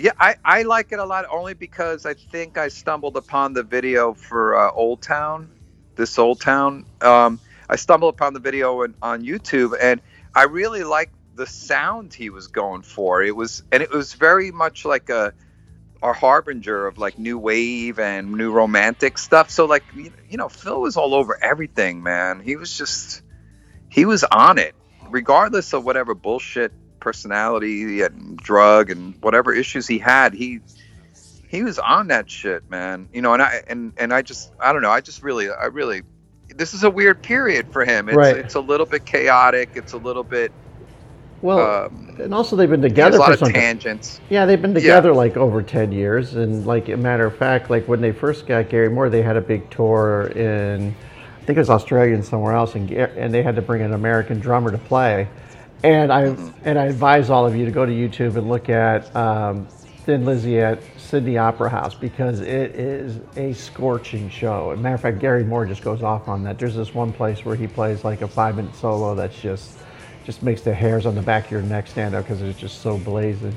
Yeah, 0.00 0.12
I, 0.18 0.36
I 0.44 0.62
like 0.62 0.92
it 0.92 0.98
a 0.98 1.04
lot 1.04 1.26
only 1.30 1.52
because 1.52 2.06
I 2.06 2.14
think 2.14 2.56
I 2.56 2.68
stumbled 2.68 3.18
upon 3.18 3.52
the 3.52 3.62
video 3.62 4.14
for 4.14 4.56
uh, 4.56 4.70
Old 4.70 5.02
Town, 5.02 5.50
this 5.94 6.18
Old 6.18 6.40
Town. 6.40 6.86
Um, 7.02 7.38
I 7.68 7.76
stumbled 7.76 8.14
upon 8.14 8.32
the 8.32 8.40
video 8.40 8.82
on, 8.82 8.94
on 9.02 9.22
YouTube, 9.22 9.76
and 9.78 10.00
I 10.34 10.44
really 10.44 10.84
liked 10.84 11.12
the 11.34 11.46
sound 11.46 12.14
he 12.14 12.30
was 12.30 12.46
going 12.46 12.80
for. 12.80 13.22
It 13.22 13.36
was, 13.36 13.62
and 13.70 13.82
it 13.82 13.90
was 13.90 14.14
very 14.14 14.50
much 14.50 14.86
like 14.86 15.10
a, 15.10 15.34
a 16.02 16.14
harbinger 16.14 16.86
of 16.86 16.96
like 16.96 17.18
new 17.18 17.38
wave 17.38 17.98
and 17.98 18.32
new 18.32 18.52
romantic 18.52 19.18
stuff. 19.18 19.50
So 19.50 19.66
like, 19.66 19.84
you 19.94 20.12
you 20.30 20.38
know, 20.38 20.48
Phil 20.48 20.80
was 20.80 20.96
all 20.96 21.14
over 21.14 21.38
everything, 21.42 22.02
man. 22.02 22.40
He 22.40 22.56
was 22.56 22.76
just, 22.76 23.20
he 23.90 24.06
was 24.06 24.24
on 24.24 24.56
it, 24.56 24.74
regardless 25.10 25.74
of 25.74 25.84
whatever 25.84 26.14
bullshit 26.14 26.72
personality 27.00 28.02
and 28.02 28.36
drug 28.38 28.90
and 28.90 29.14
whatever 29.22 29.52
issues 29.52 29.86
he 29.88 29.98
had. 29.98 30.34
He 30.34 30.60
he 31.48 31.62
was 31.64 31.78
on 31.78 32.08
that 32.08 32.30
shit, 32.30 32.68
man. 32.70 33.08
You 33.12 33.22
know, 33.22 33.34
and 33.34 33.42
I 33.42 33.62
and 33.68 33.92
and 33.98 34.12
I 34.14 34.22
just 34.22 34.52
I 34.60 34.72
don't 34.72 34.82
know. 34.82 34.90
I 34.90 35.00
just 35.00 35.22
really 35.22 35.50
I 35.50 35.66
really 35.66 36.02
this 36.56 36.74
is 36.74 36.84
a 36.84 36.90
weird 36.90 37.22
period 37.22 37.72
for 37.72 37.84
him. 37.84 38.08
It's 38.08 38.16
Right. 38.16 38.36
it's 38.36 38.54
a 38.54 38.60
little 38.60 38.86
bit 38.86 39.06
chaotic. 39.06 39.70
It's 39.74 39.92
a 39.92 39.98
little 39.98 40.24
bit 40.24 40.52
Well, 41.42 41.72
um, 41.86 42.16
and 42.18 42.34
also 42.34 42.56
they've 42.56 42.70
been 42.70 42.82
together 42.82 43.16
a 43.16 43.20
lot 43.20 43.28
for 43.28 43.32
of 43.34 43.38
some 43.40 43.52
tangents. 43.52 44.20
Yeah, 44.28 44.46
they've 44.46 44.60
been 44.60 44.74
Yeah. 44.74 44.80
together 44.80 45.12
like 45.14 45.36
over 45.36 45.62
10 45.62 45.92
years. 45.92 46.34
And, 46.34 46.66
like, 46.66 46.88
a 46.88 46.96
matter 46.96 47.26
of 47.26 47.36
fact, 47.36 47.70
like 47.70 47.88
when 47.88 48.00
they 48.00 48.12
first 48.12 48.46
got 48.46 48.68
Gary 48.68 48.90
Moore, 48.90 49.08
they 49.10 49.22
had 49.22 49.36
a 49.36 49.40
big 49.40 49.70
tour 49.70 50.26
in, 50.34 50.94
I 51.42 51.44
think 51.46 51.56
it 51.56 51.60
was 51.60 51.70
Australia 51.70 52.14
and 52.14 52.24
somewhere 52.24 52.54
else, 52.54 52.74
and, 52.74 52.90
and 52.92 53.32
they 53.34 53.42
had 53.42 53.56
to 53.56 53.62
bring 53.62 53.82
an 53.82 53.92
American 53.94 54.40
drummer 54.40 54.70
to 54.70 54.78
play. 54.78 55.28
And 55.82 56.12
I 56.12 56.24
and 56.64 56.78
I 56.78 56.86
advise 56.86 57.30
all 57.30 57.46
of 57.46 57.56
you 57.56 57.64
to 57.64 57.70
go 57.70 57.86
to 57.86 57.92
YouTube 57.92 58.36
and 58.36 58.48
look 58.48 58.68
at 58.68 59.14
um, 59.16 59.66
Thin 60.04 60.24
Lizzy 60.24 60.58
at 60.60 60.80
Sydney 60.98 61.38
Opera 61.38 61.70
House 61.70 61.94
because 61.94 62.40
it 62.40 62.74
is 62.74 63.18
a 63.36 63.52
scorching 63.54 64.28
show. 64.28 64.72
As 64.72 64.78
a 64.78 64.82
matter 64.82 64.94
of 64.94 65.00
fact, 65.00 65.18
Gary 65.20 65.44
Moore 65.44 65.64
just 65.66 65.82
goes 65.82 66.02
off 66.02 66.28
on 66.28 66.42
that. 66.44 66.58
There's 66.58 66.74
this 66.76 66.94
one 66.94 67.12
place 67.12 67.44
where 67.44 67.56
he 67.56 67.66
plays 67.66 68.04
like 68.04 68.20
a 68.22 68.28
five 68.28 68.56
minute 68.56 68.74
solo 68.74 69.14
that's 69.14 69.40
just 69.40 69.78
just 70.24 70.42
makes 70.42 70.60
the 70.60 70.74
hairs 70.74 71.06
on 71.06 71.14
the 71.14 71.22
back 71.22 71.46
of 71.46 71.50
your 71.50 71.62
neck 71.62 71.86
stand 71.86 72.14
up 72.14 72.24
because 72.24 72.42
it's 72.42 72.58
just 72.58 72.82
so 72.82 72.98
blazing. 72.98 73.54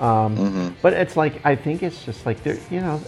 Um, 0.00 0.76
But 0.82 0.92
it's 0.92 1.16
like 1.16 1.44
I 1.46 1.56
think 1.56 1.82
it's 1.82 2.04
just 2.04 2.26
like 2.26 2.42
they're 2.42 2.58
you 2.70 2.80
know, 2.80 3.00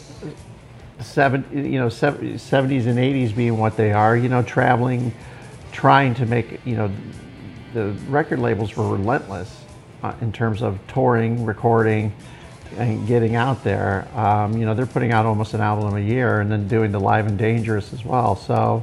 seven 1.01 1.45
you 1.53 1.79
know 1.79 1.89
seventies 1.91 2.87
and 2.87 2.99
eighties 2.99 3.33
being 3.33 3.59
what 3.59 3.77
they 3.77 3.93
are. 3.93 4.17
You 4.17 4.29
know, 4.31 4.43
traveling, 4.43 5.13
trying 5.73 6.15
to 6.15 6.27
make 6.27 6.61
you 6.65 6.77
know, 6.77 6.91
the 7.75 7.93
record 8.09 8.39
labels 8.39 8.77
were 8.77 8.89
relentless 8.89 9.65
uh, 10.03 10.15
in 10.21 10.33
terms 10.33 10.63
of 10.63 10.79
touring, 10.89 11.45
recording, 11.45 12.13
and 12.77 13.07
getting 13.07 13.37
out 13.37 13.63
there. 13.65 14.09
Um, 14.15 14.57
you 14.57 14.67
know, 14.67 14.75
they're 14.75 14.87
putting 14.87 15.13
out 15.13 15.27
almost 15.27 15.55
an 15.55 15.61
album 15.61 15.97
a 15.97 16.01
year 16.01 16.41
and 16.41 16.51
then 16.51 16.69
doing 16.69 16.93
the 16.93 17.01
live 17.01 17.27
and 17.27 17.39
dangerous 17.39 17.93
as 17.93 18.05
well. 18.05 18.37
So. 18.37 18.83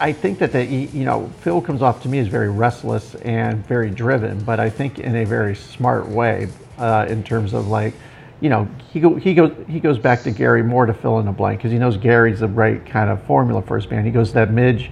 I 0.00 0.12
think 0.12 0.40
that 0.40 0.50
the 0.50 0.64
you 0.64 1.04
know 1.04 1.30
Phil 1.40 1.60
comes 1.60 1.80
off 1.80 2.02
to 2.02 2.08
me 2.08 2.18
as 2.18 2.26
very 2.26 2.50
restless 2.50 3.14
and 3.14 3.64
very 3.64 3.90
driven, 3.90 4.42
but 4.42 4.58
I 4.58 4.68
think 4.68 4.98
in 4.98 5.14
a 5.14 5.24
very 5.24 5.54
smart 5.54 6.08
way 6.08 6.48
uh, 6.78 7.06
in 7.08 7.22
terms 7.22 7.54
of 7.54 7.68
like 7.68 7.94
you 8.40 8.50
know, 8.50 8.68
he 8.92 9.00
go, 9.00 9.14
he 9.14 9.32
goes 9.32 9.52
he 9.68 9.80
goes 9.80 9.98
back 9.98 10.22
to 10.24 10.30
Gary 10.30 10.62
Moore 10.62 10.86
to 10.86 10.92
fill 10.92 11.18
in 11.18 11.26
the 11.26 11.32
blank 11.32 11.60
because 11.60 11.72
he 11.72 11.78
knows 11.78 11.96
Gary's 11.96 12.40
the 12.40 12.48
right 12.48 12.84
kind 12.84 13.08
of 13.08 13.22
formula 13.22 13.62
for 13.62 13.76
his 13.76 13.86
band. 13.86 14.04
He 14.04 14.12
goes 14.12 14.28
to 14.28 14.34
that 14.34 14.50
Midge 14.50 14.90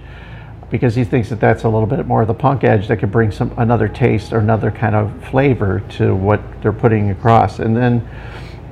because 0.73 0.95
he 0.95 1.03
thinks 1.03 1.29
that 1.29 1.39
that's 1.39 1.65
a 1.65 1.69
little 1.69 1.85
bit 1.85 2.07
more 2.07 2.23
of 2.23 2.27
the 2.27 2.33
punk 2.33 2.63
edge 2.63 2.87
that 2.87 2.97
could 2.97 3.11
bring 3.11 3.31
some 3.31 3.53
another 3.57 3.87
taste 3.87 4.33
or 4.33 4.39
another 4.39 4.71
kind 4.71 4.95
of 4.95 5.13
flavor 5.25 5.81
to 5.81 6.15
what 6.15 6.41
they're 6.63 6.73
putting 6.73 7.11
across. 7.11 7.59
And 7.59 7.77
then, 7.77 8.09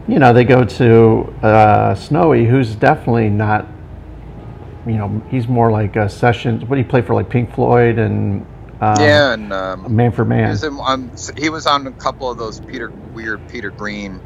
you 0.07 0.17
know, 0.17 0.33
they 0.33 0.43
go 0.43 0.63
to 0.65 1.31
uh, 1.43 1.93
Snowy, 1.93 2.45
who's 2.45 2.73
definitely 2.73 3.29
not. 3.29 3.67
You 4.87 4.93
know, 4.93 5.21
he's 5.29 5.47
more 5.47 5.71
like 5.71 5.95
a 5.95 6.09
session. 6.09 6.61
What 6.61 6.75
do 6.75 6.81
you 6.81 6.87
play 6.87 7.03
for, 7.03 7.13
like 7.13 7.29
Pink 7.29 7.53
Floyd 7.53 7.99
and 7.99 8.47
um, 8.81 8.95
yeah, 8.99 9.33
and 9.33 9.53
um, 9.53 9.95
Man 9.95 10.11
for 10.11 10.23
he 10.23 10.29
Man? 10.29 10.49
was, 10.49 10.63
in, 10.63 10.73
on, 10.79 11.11
he 11.37 11.49
was 11.49 11.67
on 11.67 11.85
a 11.85 11.91
couple 11.91 12.31
of 12.31 12.39
those 12.39 12.59
Peter 12.61 12.89
weird 13.13 13.47
Peter 13.47 13.69
Green 13.69 14.19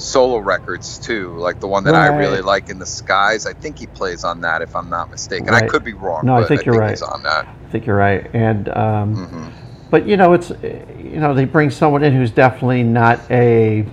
solo 0.00 0.38
records 0.38 0.98
too, 0.98 1.36
like 1.36 1.60
the 1.60 1.68
one 1.68 1.84
that 1.84 1.94
I 1.94 2.06
really 2.08 2.42
like 2.42 2.70
in 2.70 2.78
the 2.78 2.86
skies. 2.86 3.46
I 3.46 3.52
think 3.52 3.78
he 3.78 3.86
plays 3.86 4.24
on 4.24 4.40
that, 4.40 4.62
if 4.62 4.74
I'm 4.74 4.90
not 4.90 5.10
mistaken. 5.10 5.50
I 5.50 5.66
could 5.66 5.84
be 5.84 5.92
wrong. 5.92 6.24
No, 6.24 6.36
I 6.36 6.46
think 6.46 6.64
you're 6.64 6.78
right. 6.78 6.90
He's 6.90 7.02
on 7.02 7.22
that. 7.22 7.46
I 7.46 7.70
think 7.70 7.86
you're 7.86 7.96
right. 7.96 8.28
And 8.34 8.68
um, 8.70 9.26
hmm 9.26 9.48
but 9.90 10.06
you 10.06 10.16
know, 10.16 10.32
it's 10.32 10.50
you 10.50 11.18
know 11.20 11.34
they 11.34 11.44
bring 11.44 11.70
someone 11.70 12.02
in 12.04 12.14
who's 12.14 12.30
definitely 12.30 12.84
not 12.84 13.20
a. 13.30 13.84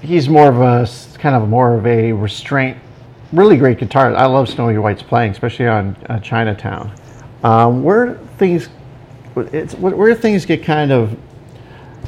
He's 0.00 0.28
more 0.28 0.48
of 0.48 0.60
a 0.60 0.88
kind 1.18 1.36
of 1.36 1.48
more 1.48 1.76
of 1.76 1.86
a 1.86 2.12
restraint. 2.12 2.78
Really 3.32 3.56
great 3.56 3.78
guitar. 3.78 4.14
I 4.16 4.26
love 4.26 4.48
Snowy 4.48 4.78
White's 4.78 5.02
playing, 5.02 5.32
especially 5.32 5.68
on 5.68 5.96
uh, 6.08 6.18
Chinatown. 6.20 6.92
Um, 7.44 7.82
where 7.82 8.14
things, 8.38 8.68
it's 9.36 9.74
where 9.74 10.14
things 10.14 10.44
get 10.46 10.64
kind 10.64 10.90
of, 10.90 11.16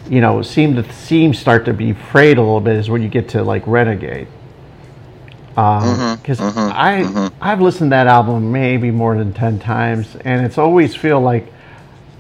you 0.08 0.20
know, 0.20 0.42
seem 0.42 0.74
to 0.76 0.92
seem 0.92 1.34
start 1.34 1.64
to 1.64 1.72
be 1.72 1.92
frayed 1.92 2.38
a 2.38 2.40
little 2.40 2.60
bit 2.60 2.76
is 2.76 2.90
when 2.90 3.02
you 3.02 3.08
get 3.08 3.28
to 3.30 3.42
like 3.42 3.66
Renegade. 3.66 4.28
Um, 5.56 5.82
mm-hmm, 5.82 6.20
because 6.20 6.40
mm-hmm, 6.40 6.72
I 6.72 7.02
mm-hmm. 7.02 7.42
I've 7.42 7.60
listened 7.60 7.90
to 7.90 7.94
that 7.94 8.06
album 8.06 8.50
maybe 8.50 8.90
more 8.90 9.16
than 9.16 9.32
ten 9.32 9.58
times, 9.58 10.16
and 10.24 10.44
it's 10.44 10.58
always 10.58 10.94
feel 10.96 11.20
like 11.20 11.52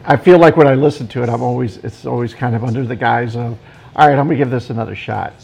I 0.04 0.16
feel 0.16 0.38
like 0.38 0.56
when 0.56 0.66
I 0.66 0.74
listen 0.74 1.08
to 1.08 1.22
it, 1.22 1.28
I'm 1.28 1.42
always 1.42 1.78
it's 1.78 2.06
always 2.06 2.32
kind 2.32 2.54
of 2.54 2.62
under 2.62 2.84
the 2.84 2.96
guise 2.96 3.34
of, 3.34 3.58
all 3.96 4.06
right, 4.06 4.18
I'm 4.18 4.26
gonna 4.26 4.36
give 4.36 4.50
this 4.50 4.70
another 4.70 4.94
shot. 4.94 5.34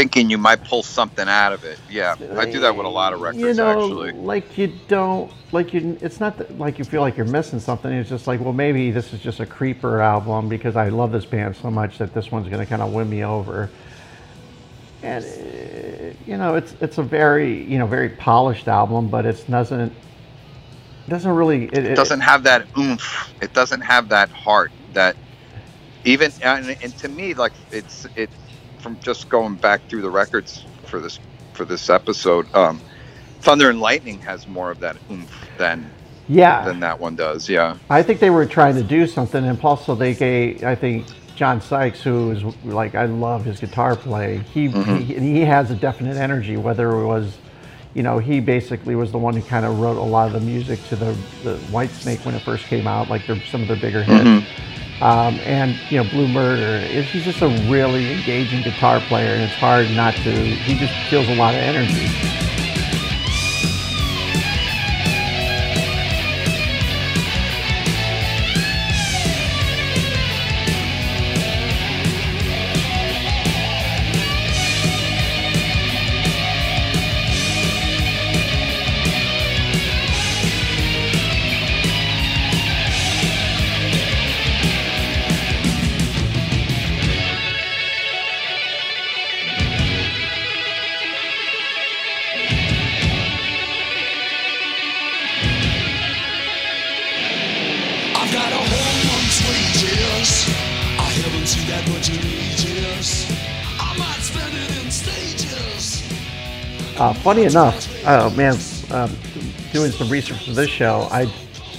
Thinking 0.00 0.30
you 0.30 0.38
might 0.38 0.64
pull 0.64 0.82
something 0.82 1.28
out 1.28 1.52
of 1.52 1.62
it. 1.64 1.78
Yeah, 1.90 2.16
I 2.34 2.46
do 2.46 2.58
that 2.60 2.74
with 2.74 2.86
a 2.86 2.88
lot 2.88 3.12
of 3.12 3.20
records 3.20 3.42
you 3.42 3.52
know, 3.52 3.84
actually. 3.84 4.12
like 4.12 4.56
you 4.56 4.72
don't 4.88 5.30
like 5.52 5.74
you. 5.74 5.98
It's 6.00 6.20
not 6.20 6.38
that, 6.38 6.56
like 6.56 6.78
you 6.78 6.86
feel 6.86 7.02
like 7.02 7.18
you're 7.18 7.26
missing 7.26 7.60
something. 7.60 7.92
It's 7.92 8.08
just 8.08 8.26
like, 8.26 8.40
well, 8.40 8.54
maybe 8.54 8.90
this 8.92 9.12
is 9.12 9.20
just 9.20 9.40
a 9.40 9.46
creeper 9.46 10.00
album 10.00 10.48
because 10.48 10.74
I 10.74 10.88
love 10.88 11.12
this 11.12 11.26
band 11.26 11.54
so 11.54 11.70
much 11.70 11.98
that 11.98 12.14
this 12.14 12.32
one's 12.32 12.48
gonna 12.48 12.64
kind 12.64 12.80
of 12.80 12.94
win 12.94 13.10
me 13.10 13.24
over. 13.24 13.68
And 15.02 15.22
uh, 15.22 16.14
you 16.24 16.38
know, 16.38 16.54
it's 16.54 16.74
it's 16.80 16.96
a 16.96 17.02
very 17.02 17.62
you 17.64 17.78
know 17.78 17.86
very 17.86 18.08
polished 18.08 18.68
album, 18.68 19.10
but 19.10 19.26
it 19.26 19.44
doesn't 19.50 19.92
doesn't 21.10 21.30
really 21.30 21.64
it, 21.66 21.84
It 21.84 21.94
doesn't 21.94 22.20
have 22.20 22.42
that 22.44 22.66
oomph. 22.78 23.34
It 23.42 23.52
doesn't 23.52 23.82
have 23.82 24.08
that 24.08 24.30
heart. 24.30 24.72
That 24.94 25.14
even 26.06 26.32
and, 26.42 26.74
and 26.82 26.96
to 26.96 27.08
me, 27.10 27.34
like 27.34 27.52
it's 27.70 28.06
it 28.16 28.30
from 28.80 28.98
just 29.00 29.28
going 29.28 29.54
back 29.56 29.80
through 29.88 30.02
the 30.02 30.10
records 30.10 30.64
for 30.84 31.00
this 31.00 31.18
for 31.52 31.64
this 31.64 31.90
episode. 31.90 32.52
Um, 32.54 32.80
Thunder 33.40 33.70
and 33.70 33.80
Lightning 33.80 34.18
has 34.20 34.46
more 34.46 34.70
of 34.70 34.80
that 34.80 34.96
oomph 35.10 35.30
than 35.58 35.90
yeah 36.28 36.64
than 36.64 36.80
that 36.80 36.98
one 36.98 37.16
does. 37.16 37.48
Yeah. 37.48 37.76
I 37.88 38.02
think 38.02 38.20
they 38.20 38.30
were 38.30 38.46
trying 38.46 38.74
to 38.74 38.82
do 38.82 39.06
something, 39.06 39.44
and 39.44 39.60
also 39.60 39.94
they 39.94 40.14
gave. 40.14 40.64
I 40.64 40.74
think 40.74 41.06
John 41.36 41.60
Sykes, 41.60 42.02
who 42.02 42.32
is 42.32 42.44
like 42.64 42.94
I 42.94 43.06
love 43.06 43.44
his 43.44 43.60
guitar 43.60 43.96
playing. 43.96 44.42
He 44.44 44.68
he, 44.68 45.14
and 45.14 45.24
he 45.24 45.40
has 45.40 45.70
a 45.70 45.74
definite 45.74 46.16
energy. 46.16 46.56
Whether 46.56 46.90
it 46.90 47.06
was, 47.06 47.38
you 47.94 48.02
know, 48.02 48.18
he 48.18 48.40
basically 48.40 48.94
was 48.94 49.10
the 49.10 49.18
one 49.18 49.34
who 49.34 49.42
kind 49.42 49.64
of 49.64 49.80
wrote 49.80 49.96
a 49.96 50.02
lot 50.02 50.26
of 50.26 50.34
the 50.34 50.40
music 50.40 50.82
to 50.88 50.96
the 50.96 51.16
the 51.42 51.56
Whitesnake 51.70 52.24
when 52.26 52.34
it 52.34 52.42
first 52.42 52.66
came 52.66 52.86
out, 52.86 53.08
like 53.08 53.26
their, 53.26 53.40
some 53.46 53.62
of 53.62 53.68
their 53.68 53.78
bigger 53.78 54.02
hits. 54.02 54.46
Um, 55.00 55.40
and 55.40 55.78
you 55.90 56.02
know, 56.02 56.08
Blue 56.10 56.28
Murder, 56.28 56.80
he's 56.80 57.24
just 57.24 57.40
a 57.40 57.48
really 57.70 58.12
engaging 58.12 58.62
guitar 58.62 59.00
player, 59.00 59.32
and 59.32 59.42
it's 59.42 59.54
hard 59.54 59.90
not 59.90 60.14
to. 60.14 60.30
He 60.30 60.74
just 60.74 60.92
feels 61.08 61.26
a 61.28 61.36
lot 61.36 61.54
of 61.54 61.60
energy. 61.60 62.06
Funny 107.22 107.44
enough, 107.44 107.88
oh 108.06 108.30
man, 108.30 108.56
um, 108.90 109.10
doing 109.72 109.90
some 109.90 110.08
research 110.08 110.44
for 110.46 110.52
this 110.52 110.70
show, 110.70 111.08
I 111.10 111.26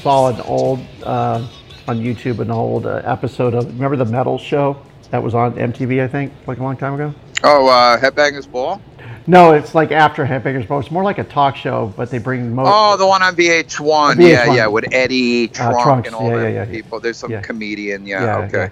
saw 0.01 0.29
an 0.29 0.41
old 0.41 0.79
uh, 1.03 1.47
on 1.87 1.99
YouTube 1.99 2.39
an 2.39 2.51
old 2.51 2.85
uh, 2.85 3.01
episode 3.03 3.53
of 3.53 3.65
remember 3.65 3.97
the 3.97 4.05
Metal 4.05 4.37
Show 4.37 4.81
that 5.09 5.21
was 5.21 5.33
on 5.35 5.53
MTV, 5.53 6.01
I 6.03 6.07
think, 6.07 6.31
like 6.47 6.59
a 6.59 6.63
long 6.63 6.77
time 6.77 6.93
ago. 6.93 7.13
Oh, 7.43 7.67
uh, 7.67 7.99
Headbangers 7.99 8.49
Ball. 8.49 8.81
No, 9.27 9.53
it's 9.53 9.75
like 9.75 9.91
after 9.91 10.25
Headbangers 10.25 10.67
Ball. 10.67 10.79
It's 10.79 10.91
more 10.91 11.03
like 11.03 11.17
a 11.17 11.23
talk 11.23 11.55
show, 11.55 11.93
but 11.95 12.09
they 12.09 12.17
bring 12.17 12.55
mo- 12.55 12.63
Oh, 12.65 12.97
the 12.97 13.05
one 13.05 13.21
on 13.21 13.35
VH1. 13.35 14.15
VH1. 14.15 14.19
Yeah, 14.19 14.53
yeah, 14.53 14.67
with 14.67 14.85
Eddie 14.91 15.47
Trunk 15.47 15.81
Trunks, 15.83 16.07
and 16.07 16.15
all 16.15 16.29
yeah, 16.29 16.37
the 16.37 16.43
yeah, 16.51 16.63
yeah. 16.63 16.65
people. 16.65 16.99
There's 16.99 17.17
some 17.17 17.31
Yeah. 17.31 17.41
comedian. 17.41 18.05
Yeah, 18.07 18.37
okay. 18.47 18.71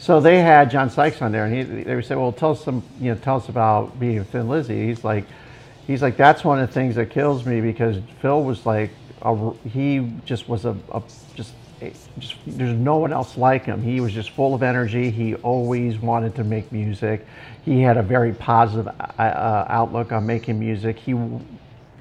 So 0.00 0.20
they 0.20 0.40
had 0.40 0.70
John 0.70 0.90
Sykes 0.90 1.22
on 1.22 1.32
there, 1.32 1.44
and 1.46 1.54
he, 1.54 1.62
they 1.84 1.94
would 1.94 2.04
say, 2.04 2.14
"Well, 2.14 2.32
tell 2.32 2.50
us 2.50 2.62
some, 2.64 2.82
you 3.00 3.12
know, 3.12 3.18
tell 3.20 3.36
us 3.36 3.48
about 3.48 3.98
being 3.98 4.18
with 4.18 4.30
Thin 4.30 4.48
Lizzy." 4.48 4.86
He's 4.86 5.02
like, 5.04 5.24
he's 5.86 6.02
like, 6.02 6.16
that's 6.16 6.44
one 6.44 6.60
of 6.60 6.68
the 6.68 6.72
things 6.72 6.94
that 6.96 7.10
kills 7.10 7.44
me 7.46 7.60
because 7.60 7.98
Phil 8.20 8.42
was 8.42 8.66
like, 8.66 8.90
a, 9.22 9.52
he 9.68 10.12
just 10.24 10.48
was 10.48 10.64
a, 10.64 10.76
a 10.92 11.02
just, 11.34 11.54
just 12.18 12.34
there's 12.46 12.76
no 12.76 12.96
one 12.96 13.12
else 13.12 13.36
like 13.36 13.64
him. 13.64 13.82
He 13.82 14.00
was 14.00 14.12
just 14.12 14.30
full 14.30 14.54
of 14.54 14.62
energy. 14.62 15.10
He 15.10 15.34
always 15.36 15.98
wanted 15.98 16.34
to 16.36 16.44
make 16.44 16.70
music. 16.72 17.26
He 17.64 17.80
had 17.80 17.96
a 17.96 18.02
very 18.02 18.32
positive 18.32 18.88
uh, 18.88 19.22
uh, 19.22 19.66
outlook 19.68 20.12
on 20.12 20.26
making 20.26 20.58
music. 20.58 20.98
He 20.98 21.14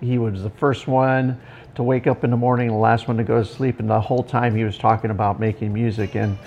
he 0.02 0.18
was 0.18 0.44
the 0.44 0.50
first 0.50 0.88
one 0.88 1.40
to 1.76 1.84
wake 1.84 2.08
up 2.08 2.24
in 2.24 2.30
the 2.30 2.38
morning, 2.38 2.68
the 2.68 2.74
last 2.74 3.08
one 3.08 3.18
to 3.18 3.24
go 3.24 3.42
to 3.42 3.46
sleep, 3.46 3.80
and 3.80 3.90
the 3.90 4.00
whole 4.00 4.24
time 4.24 4.56
he 4.56 4.64
was 4.64 4.78
talking 4.78 5.10
about 5.10 5.40
making 5.40 5.74
music. 5.74 6.16
And 6.16 6.38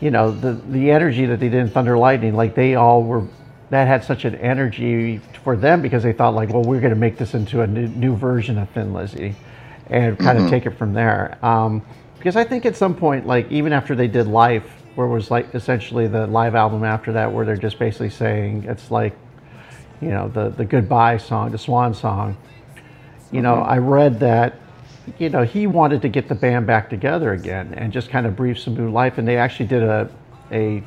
you 0.00 0.10
know, 0.10 0.30
the 0.30 0.52
the 0.52 0.90
energy 0.90 1.26
that 1.26 1.40
they 1.40 1.48
did 1.48 1.60
in 1.60 1.70
Thunder 1.70 1.98
Lightning, 1.98 2.34
like 2.34 2.54
they 2.54 2.76
all 2.76 3.02
were, 3.02 3.26
that 3.70 3.86
had 3.86 4.04
such 4.04 4.24
an 4.24 4.34
energy 4.36 5.18
for 5.44 5.56
them 5.56 5.80
because 5.80 6.02
they 6.02 6.12
thought 6.12 6.34
like, 6.34 6.50
well, 6.50 6.62
we're 6.62 6.80
going 6.80 6.92
to 6.92 6.98
make 6.98 7.16
this 7.16 7.34
into 7.34 7.62
a 7.62 7.66
new, 7.66 7.88
new 7.88 8.16
version 8.16 8.58
of 8.58 8.68
Thin 8.70 8.92
Lizzy, 8.92 9.34
and 9.88 10.18
kind 10.18 10.38
of 10.38 10.50
take 10.50 10.66
it 10.66 10.76
from 10.76 10.92
there. 10.92 11.38
Um, 11.44 11.82
because 12.18 12.36
I 12.36 12.44
think 12.44 12.66
at 12.66 12.76
some 12.76 12.94
point, 12.94 13.26
like 13.26 13.50
even 13.50 13.72
after 13.72 13.94
they 13.94 14.08
did 14.08 14.26
Life, 14.26 14.68
where 14.94 15.06
it 15.06 15.10
was 15.10 15.30
like 15.30 15.54
essentially 15.54 16.06
the 16.06 16.26
live 16.26 16.54
album 16.54 16.84
after 16.84 17.12
that, 17.12 17.32
where 17.32 17.46
they're 17.46 17.56
just 17.56 17.78
basically 17.78 18.10
saying 18.10 18.64
it's 18.64 18.90
like, 18.90 19.16
you 20.00 20.08
know, 20.08 20.28
the 20.28 20.50
the 20.50 20.64
goodbye 20.64 21.16
song, 21.16 21.50
the 21.50 21.58
swan 21.58 21.94
song 21.94 22.36
you 23.32 23.42
know, 23.42 23.56
I 23.56 23.78
read 23.78 24.20
that, 24.20 24.56
you 25.18 25.28
know, 25.28 25.42
he 25.42 25.66
wanted 25.66 26.02
to 26.02 26.08
get 26.08 26.28
the 26.28 26.34
band 26.34 26.66
back 26.66 26.90
together 26.90 27.32
again 27.32 27.74
and 27.74 27.92
just 27.92 28.10
kind 28.10 28.26
of 28.26 28.36
breathe 28.36 28.58
some 28.58 28.74
new 28.74 28.90
life. 28.90 29.18
And 29.18 29.26
they 29.26 29.36
actually 29.36 29.66
did 29.66 29.82
a, 29.82 30.10
a 30.50 30.82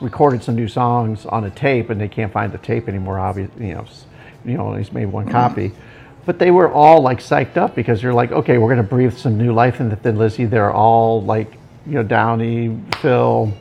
recorded 0.00 0.42
some 0.42 0.56
new 0.56 0.68
songs 0.68 1.26
on 1.26 1.44
a 1.44 1.50
tape, 1.50 1.90
and 1.90 2.00
they 2.00 2.08
can't 2.08 2.32
find 2.32 2.52
the 2.52 2.58
tape 2.58 2.88
anymore. 2.88 3.18
Obviously, 3.18 3.68
you 3.68 3.74
know, 3.74 3.86
you 4.44 4.56
know, 4.56 4.74
he's 4.74 4.92
made 4.92 5.06
one 5.06 5.28
copy. 5.28 5.72
But 6.26 6.38
they 6.38 6.50
were 6.50 6.70
all 6.70 7.00
like 7.00 7.18
psyched 7.18 7.56
up 7.56 7.74
because 7.74 8.02
you're 8.02 8.12
like, 8.12 8.30
okay, 8.30 8.58
we're 8.58 8.68
gonna 8.68 8.82
breathe 8.82 9.16
some 9.16 9.38
new 9.38 9.52
life 9.52 9.80
into 9.80 9.96
Thin 9.96 10.16
Lizzy. 10.16 10.44
They're 10.44 10.72
all 10.72 11.22
like, 11.22 11.52
you 11.86 11.94
know, 11.94 12.02
Downey, 12.02 12.78
Phil, 13.00 13.52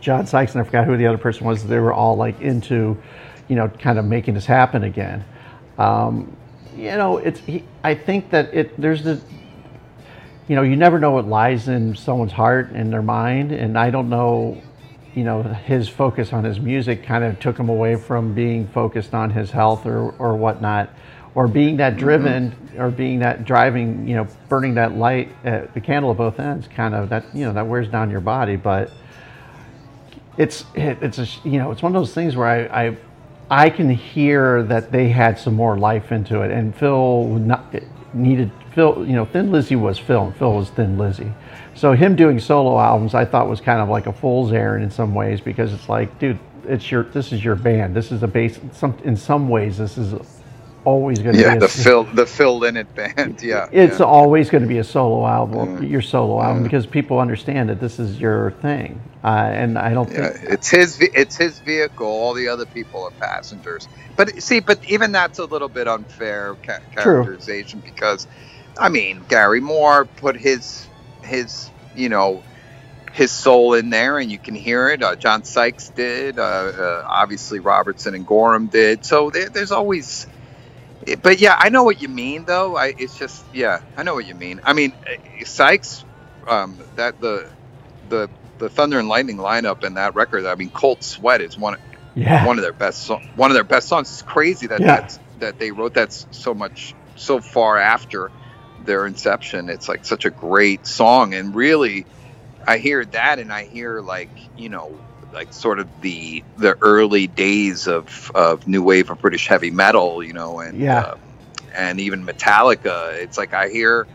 John 0.00 0.26
Sykes, 0.26 0.52
and 0.52 0.62
I 0.62 0.64
forgot 0.64 0.86
who 0.86 0.96
the 0.96 1.06
other 1.06 1.18
person 1.18 1.46
was. 1.46 1.66
They 1.66 1.78
were 1.78 1.92
all 1.92 2.16
like 2.16 2.40
into, 2.40 2.96
you 3.48 3.56
know, 3.56 3.68
kind 3.68 3.98
of 3.98 4.04
making 4.04 4.34
this 4.34 4.46
happen 4.46 4.84
again. 4.84 5.24
Um, 5.78 6.36
you 6.76 6.90
know, 6.90 7.18
it's. 7.18 7.40
He, 7.40 7.64
I 7.82 7.94
think 7.94 8.30
that 8.30 8.52
it. 8.54 8.80
There's 8.80 9.02
the. 9.02 9.20
You 10.48 10.54
know, 10.54 10.62
you 10.62 10.76
never 10.76 11.00
know 11.00 11.10
what 11.10 11.26
lies 11.26 11.66
in 11.66 11.96
someone's 11.96 12.32
heart 12.32 12.70
and 12.70 12.92
their 12.92 13.02
mind, 13.02 13.50
and 13.50 13.76
I 13.76 13.90
don't 13.90 14.08
know. 14.08 14.62
You 15.16 15.24
know 15.24 15.42
his 15.42 15.88
focus 15.88 16.32
on 16.32 16.44
his 16.44 16.60
music 16.60 17.02
kind 17.02 17.24
of 17.24 17.40
took 17.40 17.58
him 17.58 17.70
away 17.70 17.96
from 17.96 18.34
being 18.34 18.68
focused 18.68 19.14
on 19.14 19.30
his 19.30 19.50
health 19.50 19.86
or 19.86 20.12
or 20.18 20.36
whatnot, 20.36 20.90
or 21.34 21.48
being 21.48 21.78
that 21.78 21.96
driven 21.96 22.54
or 22.78 22.90
being 22.90 23.20
that 23.20 23.44
driving, 23.44 24.06
you 24.06 24.14
know, 24.14 24.28
burning 24.48 24.74
that 24.74 24.96
light, 24.96 25.30
uh, 25.44 25.62
the 25.72 25.80
candle 25.80 26.10
at 26.10 26.18
both 26.18 26.38
ends, 26.38 26.68
kind 26.68 26.94
of 26.94 27.08
that 27.08 27.24
you 27.34 27.44
know 27.44 27.52
that 27.54 27.66
wears 27.66 27.88
down 27.88 28.10
your 28.10 28.20
body, 28.20 28.56
but 28.56 28.92
it's 30.36 30.66
it, 30.74 30.98
it's 31.00 31.18
a 31.18 31.26
you 31.44 31.58
know 31.58 31.70
it's 31.72 31.82
one 31.82 31.96
of 31.96 32.00
those 32.00 32.12
things 32.12 32.36
where 32.36 32.46
I, 32.46 32.86
I 32.86 32.96
I 33.50 33.70
can 33.70 33.88
hear 33.88 34.62
that 34.64 34.92
they 34.92 35.08
had 35.08 35.38
some 35.38 35.54
more 35.54 35.78
life 35.78 36.12
into 36.12 36.42
it, 36.42 36.50
and 36.50 36.76
Phil 36.76 37.24
not, 37.38 37.74
needed 38.12 38.50
Phil. 38.74 39.06
You 39.06 39.14
know, 39.14 39.24
Thin 39.24 39.50
Lizzy 39.50 39.76
was 39.76 39.98
Phil, 39.98 40.24
and 40.26 40.36
Phil 40.36 40.52
was 40.52 40.68
Thin 40.70 40.98
Lizzy. 40.98 41.32
So 41.76 41.92
him 41.94 42.16
doing 42.16 42.40
solo 42.40 42.80
albums, 42.80 43.14
I 43.14 43.26
thought 43.26 43.48
was 43.48 43.60
kind 43.60 43.82
of 43.82 43.90
like 43.90 44.06
a 44.08 44.14
fool's 44.14 44.52
errand 44.52 44.84
in 44.84 44.92
some 44.92 45.14
ways 45.14 45.42
because 45.42 45.74
it's 45.74 45.88
like, 45.90 46.18
dude, 46.20 46.40
it's 46.66 46.90
your 46.90 47.04
this 47.04 47.32
is 47.32 47.44
your 47.44 47.56
band. 47.56 47.96
This 47.96 48.12
is 48.12 48.22
a 48.24 48.28
base. 48.28 48.60
Some 48.72 48.98
in 49.04 49.16
some 49.16 49.50
ways, 49.50 49.78
this 49.78 49.98
is 49.98 50.14
always 50.86 51.22
going 51.22 51.36
to 51.36 51.42
Yeah, 51.42 51.50
be 51.50 51.56
the 51.56 51.68
a, 51.68 51.68
Phil 51.68 52.04
the 52.04 52.26
Phil 52.26 52.60
Lynott 52.60 52.94
band. 52.94 53.40
Yeah, 53.42 53.68
it's 53.72 54.00
yeah. 54.00 54.00
always 54.00 54.50
going 54.50 54.62
to 54.62 54.68
be 54.68 54.78
a 54.78 54.84
solo 54.84 55.26
album, 55.26 55.82
your 55.82 56.02
solo 56.02 56.42
album, 56.42 56.62
because 56.64 56.86
people 56.86 57.20
understand 57.20 57.70
that 57.70 57.80
this 57.80 57.98
is 58.00 58.20
your 58.20 58.52
thing. 58.62 59.00
Uh, 59.24 59.28
and 59.52 59.78
I 59.78 59.94
don't 59.94 60.10
Yeah, 60.10 60.32
think 60.40 60.40
it's 60.42 60.70
his 60.70 60.98
it's 61.00 61.36
his 61.36 61.60
vehicle. 61.60 62.06
All 62.06 62.34
the 62.34 62.48
other 62.48 62.66
people 62.66 63.04
are 63.04 63.12
passengers. 63.12 63.88
But 64.16 64.42
see, 64.42 64.60
but 64.60 64.84
even 64.86 65.12
that's 65.12 65.38
a 65.38 65.46
little 65.46 65.68
bit 65.70 65.88
unfair 65.88 66.56
ca- 66.66 66.80
True. 66.98 67.30
characterization 67.30 67.80
because, 67.80 68.26
I 68.78 68.90
mean, 68.90 69.24
Gary 69.28 69.60
Moore 69.60 70.06
put 70.06 70.36
his 70.36 70.90
his 71.26 71.72
you 71.94 72.10
know 72.10 72.44
his 73.12 73.32
soul 73.32 73.74
in 73.74 73.90
there, 73.90 74.18
and 74.18 74.30
you 74.30 74.38
can 74.38 74.54
hear 74.54 74.88
it. 74.90 75.02
Uh, 75.02 75.16
John 75.16 75.44
Sykes 75.44 75.90
did. 75.90 76.38
Uh, 76.38 76.42
uh, 76.42 77.04
obviously, 77.08 77.60
Robertson 77.60 78.14
and 78.14 78.26
Gorham 78.26 78.68
did. 78.68 79.04
So 79.04 79.30
there, 79.30 79.50
there's 79.50 79.72
always. 79.72 80.28
But 81.22 81.40
yeah, 81.40 81.56
I 81.58 81.70
know 81.70 81.84
what 81.84 82.00
you 82.00 82.08
mean, 82.08 82.44
though. 82.46 82.76
I 82.76 82.94
it's 82.98 83.16
just 83.18 83.46
yeah, 83.52 83.80
I 83.96 84.04
know 84.04 84.14
what 84.14 84.26
you 84.26 84.34
mean. 84.34 84.60
I 84.64 84.74
mean, 84.74 84.94
uh, 85.06 85.44
Sykes, 85.46 86.04
um, 86.48 86.80
that 86.96 87.20
the 87.20 87.52
the 88.08 88.30
the 88.58 88.70
Thunder 88.70 88.98
and 88.98 89.08
Lightning 89.08 89.38
lineup 89.38 89.84
and 89.84 89.96
that 89.98 90.14
record. 90.14 90.46
I 90.46 90.56
mean, 90.56 90.70
Cold 90.70 91.02
Sweat 91.04 91.42
is 91.42 91.58
one 91.58 91.76
yeah, 92.14 92.46
one 92.46 92.58
of 92.58 92.62
their 92.64 92.72
best 92.74 93.02
so- 93.04 93.22
one 93.34 93.50
of 93.50 93.54
their 93.54 93.64
best 93.64 93.88
songs. 93.88 94.10
It's 94.12 94.22
crazy 94.22 94.68
that 94.68 94.80
Yeah. 94.80 94.86
that's, 94.86 95.20
that 95.38 95.58
they 95.58 95.72
wrote 95.72 95.94
that 95.94 96.12
so 96.32 96.54
much 96.54 96.96
so 97.16 97.40
far 97.40 97.78
after 97.78 98.32
their 98.86 99.06
inception. 99.06 99.70
It's 99.70 99.88
like 99.88 100.06
such 100.06 100.26
a 100.26 100.30
great 100.30 100.86
song, 100.86 101.34
and 101.34 101.54
really, 101.54 102.06
I 102.66 102.78
hear 102.78 103.04
that, 103.06 103.40
and 103.40 103.52
I 103.52 103.64
hear 103.64 104.00
like 104.02 104.30
you 104.56 104.70
know 104.70 105.00
like 105.32 105.52
sort 105.52 105.80
of 105.80 105.88
the 106.02 106.44
the 106.56 106.76
early 106.82 107.28
days 107.28 107.88
of 107.88 108.32
of 108.34 108.66
new 108.66 108.82
wave 108.82 109.10
of 109.10 109.20
British 109.20 109.48
heavy 109.48 109.70
metal, 109.72 110.24
you 110.24 110.34
know, 110.34 110.60
and 110.60 110.82
Yeah. 110.82 111.00
uh, 111.00 111.16
and 111.74 112.00
even 112.00 112.26
Metallica. 112.26 113.14
It's 113.14 113.38
like 113.38 113.54
I 113.54 113.68
hear, 113.70 114.08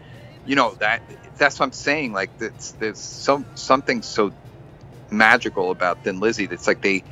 you 0.46 0.56
know 0.56 0.76
that 0.80 1.04
that's 1.38 1.60
what 1.60 1.68
I'm 1.68 1.74
saying. 1.74 2.14
Like 2.14 2.38
that's 2.40 2.74
there's 2.74 3.00
some 3.00 3.48
something 3.56 4.04
so 4.04 4.34
magical 5.12 5.72
about 5.72 6.04
Thin 6.04 6.20
Lizzy. 6.20 6.48
That's 6.48 6.68
like 6.68 6.82
they 6.82 7.04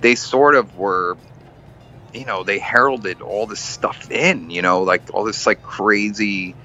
they 0.00 0.16
sort 0.16 0.54
of 0.56 0.76
were 0.76 1.18
you 2.12 2.26
know 2.26 2.44
they 2.44 2.58
heralded 2.58 3.22
all 3.22 3.46
this 3.46 3.60
stuff 3.60 4.10
in 4.10 4.50
you 4.50 4.62
know 4.62 4.82
like 4.82 5.10
all 5.14 5.24
this 5.24 5.46
like 5.46 5.62
crazy 5.62 6.56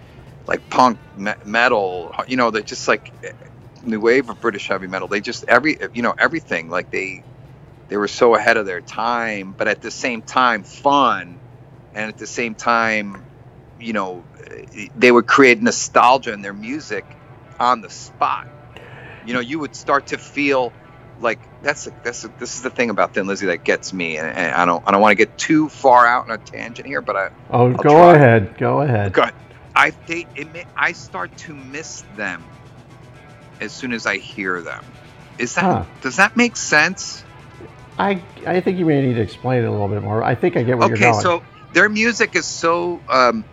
like 0.49 0.69
punk 0.69 1.01
me- 1.15 1.33
metal 1.45 2.13
you 2.27 2.37
know 2.37 2.51
they're 2.51 2.63
just 2.63 2.89
like 2.89 3.13
new 3.83 4.01
wave 4.01 4.29
of 4.29 4.41
british 4.41 4.69
heavy 4.69 4.87
metal 4.87 5.09
they 5.09 5.21
just 5.21 5.45
every 5.49 5.77
you 5.93 6.03
know 6.03 6.15
everything 6.19 6.69
like 6.69 6.91
they 6.91 7.25
they 7.89 7.97
were 7.97 8.09
so 8.09 8.35
ahead 8.35 8.57
of 8.57 8.67
their 8.67 8.81
time 8.81 9.53
but 9.53 9.67
at 9.69 9.81
the 9.81 9.91
same 9.91 10.23
time 10.23 10.63
fun 10.63 11.41
and 11.93 12.09
at 12.09 12.17
the 12.17 12.27
same 12.27 12.55
time 12.55 13.29
you 13.77 13.93
know 13.93 14.27
they 14.95 15.11
would 15.11 15.27
create 15.27 15.61
nostalgia 15.61 16.33
in 16.33 16.41
their 16.41 16.53
music 16.55 17.17
on 17.59 17.81
the 17.81 17.91
spot 17.91 18.45
you 19.21 19.33
know 19.33 19.41
you 19.41 19.59
would 19.59 19.75
start 19.75 20.07
to 20.07 20.19
feel 20.19 20.75
like 21.17 21.49
that's 21.61 21.87
that's 22.03 22.23
this 22.39 22.57
is 22.57 22.63
the 22.63 22.71
thing 22.71 22.91
about 22.91 23.13
Thin 23.15 23.27
Lizzy 23.27 23.47
that 23.47 23.63
gets 23.65 23.93
me, 23.93 24.17
and, 24.17 24.27
and 24.27 24.53
I 24.55 24.65
don't 24.65 24.83
I 24.87 24.91
don't 24.91 25.01
want 25.01 25.11
to 25.13 25.17
get 25.17 25.37
too 25.37 25.69
far 25.69 26.07
out 26.07 26.25
on 26.29 26.35
a 26.35 26.39
tangent 26.39 26.87
here, 26.87 27.01
but 27.01 27.17
I 27.17 27.29
oh, 27.51 27.73
I'll 27.77 27.85
go 27.85 27.87
try. 27.87 28.11
ahead, 28.11 28.57
go 28.57 28.81
ahead. 28.81 29.13
God, 29.13 29.33
I 29.79 29.93
they 30.07 30.27
it, 30.35 30.47
ma- 30.53 30.61
I 30.77 30.93
start 30.93 31.31
to 31.45 31.55
miss 31.55 32.03
them 32.11 32.59
as 33.61 33.73
soon 33.73 33.93
as 33.93 34.05
I 34.07 34.17
hear 34.19 34.63
them. 34.63 34.95
Is 35.39 35.55
that 35.55 35.69
Huh. 35.69 35.85
does 36.01 36.17
that 36.17 36.37
make 36.37 36.57
sense? 36.57 37.25
I 37.97 38.25
I 38.47 38.61
think 38.61 38.79
you 38.79 38.85
may 38.87 39.01
need 39.01 39.15
to 39.15 39.21
explain 39.21 39.63
it 39.63 39.67
a 39.67 39.71
little 39.71 39.89
bit 39.89 40.03
more. 40.03 40.23
I 40.23 40.35
think 40.35 40.57
I 40.57 40.63
get 40.63 40.77
where 40.77 40.87
you're 40.87 40.97
going. 40.99 40.99
Okay, 40.99 41.11
so 41.13 41.43
their 41.71 41.89
music 41.89 42.35
is 42.35 42.47
so 42.47 43.03
um, 43.11 43.45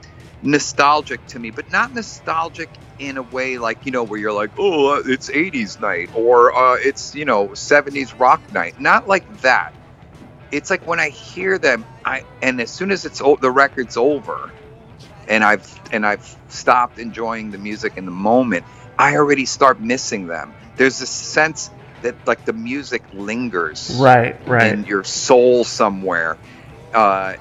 nostalgic 0.43 1.27
to 1.29 1.39
me, 1.39 1.51
but 1.51 1.67
not 1.71 1.93
nostalgic 1.93 2.71
in 2.99 3.17
a 3.19 3.23
way 3.23 3.59
like 3.59 3.87
you 3.87 3.93
know 3.93 4.05
where 4.05 4.21
you're 4.21 4.33
like, 4.33 4.53
oh, 4.59 4.97
uh, 4.97 5.03
it's 5.07 5.31
'80s 5.31 5.81
night 5.81 6.11
or 6.15 6.55
uh, 6.57 6.77
it's 6.81 7.15
you 7.15 7.25
know 7.25 7.51
'70s 7.51 8.19
rock 8.19 8.43
night. 8.51 8.75
Not 8.79 9.09
like 9.09 9.27
that. 9.43 9.71
It's 10.53 10.71
like 10.71 10.87
when 10.87 11.01
I 11.01 11.11
hear 11.11 11.59
them, 11.59 11.87
I 12.05 12.25
and 12.43 12.61
as 12.61 12.73
soon 12.73 12.91
as 12.93 13.05
it's 13.05 13.21
o- 13.23 13.39
the 13.41 13.53
record's 13.53 13.97
over, 13.97 14.55
and 15.29 15.45
I've 15.45 15.81
and 15.93 16.07
I've 16.07 16.37
stopped 16.49 16.99
enjoying 16.99 17.51
the 17.51 17.59
music 17.59 17.97
in 17.97 18.05
the 18.05 18.11
moment, 18.11 18.65
I 18.99 19.17
already 19.17 19.47
start 19.47 19.81
missing 19.81 20.27
them. 20.27 20.55
There's 20.77 20.99
this 20.99 21.11
sense 21.11 21.71
that 22.03 22.27
like 22.27 22.45
the 22.45 22.53
music 22.53 23.03
lingers 23.13 23.99
right, 24.01 24.37
right. 24.47 24.73
in 24.73 24.85
your 24.85 25.05
soul 25.05 25.65
somewhere. 25.65 26.39
Uh, 26.93 27.35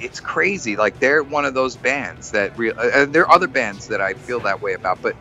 it's 0.00 0.20
crazy. 0.20 0.76
Like 0.76 0.98
they're 1.00 1.22
one 1.22 1.44
of 1.44 1.54
those 1.54 1.76
bands 1.76 2.32
that 2.32 2.56
real. 2.58 2.74
Uh, 2.76 2.90
and 2.94 3.14
there 3.14 3.22
are 3.26 3.34
other 3.34 3.48
bands 3.48 3.88
that 3.88 4.00
I 4.00 4.14
feel 4.14 4.40
that 4.40 4.62
way 4.62 4.74
about, 4.74 5.02
but 5.02 5.16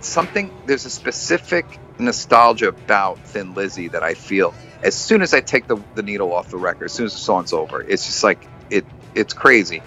something 0.00 0.52
there's 0.66 0.84
a 0.84 0.90
specific 0.90 1.64
nostalgia 1.98 2.68
about 2.68 3.18
Thin 3.20 3.54
Lizzy 3.54 3.88
that 3.88 4.02
I 4.02 4.14
feel 4.14 4.54
as 4.82 4.94
soon 4.94 5.22
as 5.22 5.32
I 5.32 5.40
take 5.40 5.66
the, 5.66 5.82
the 5.94 6.02
needle 6.02 6.32
off 6.32 6.50
the 6.50 6.58
record, 6.58 6.86
as 6.86 6.92
soon 6.92 7.06
as 7.06 7.12
the 7.12 7.18
song's 7.18 7.52
over. 7.52 7.82
It's 7.82 8.06
just 8.06 8.22
like 8.22 8.46
it. 8.70 8.84
It's 9.14 9.32
crazy. 9.32 9.82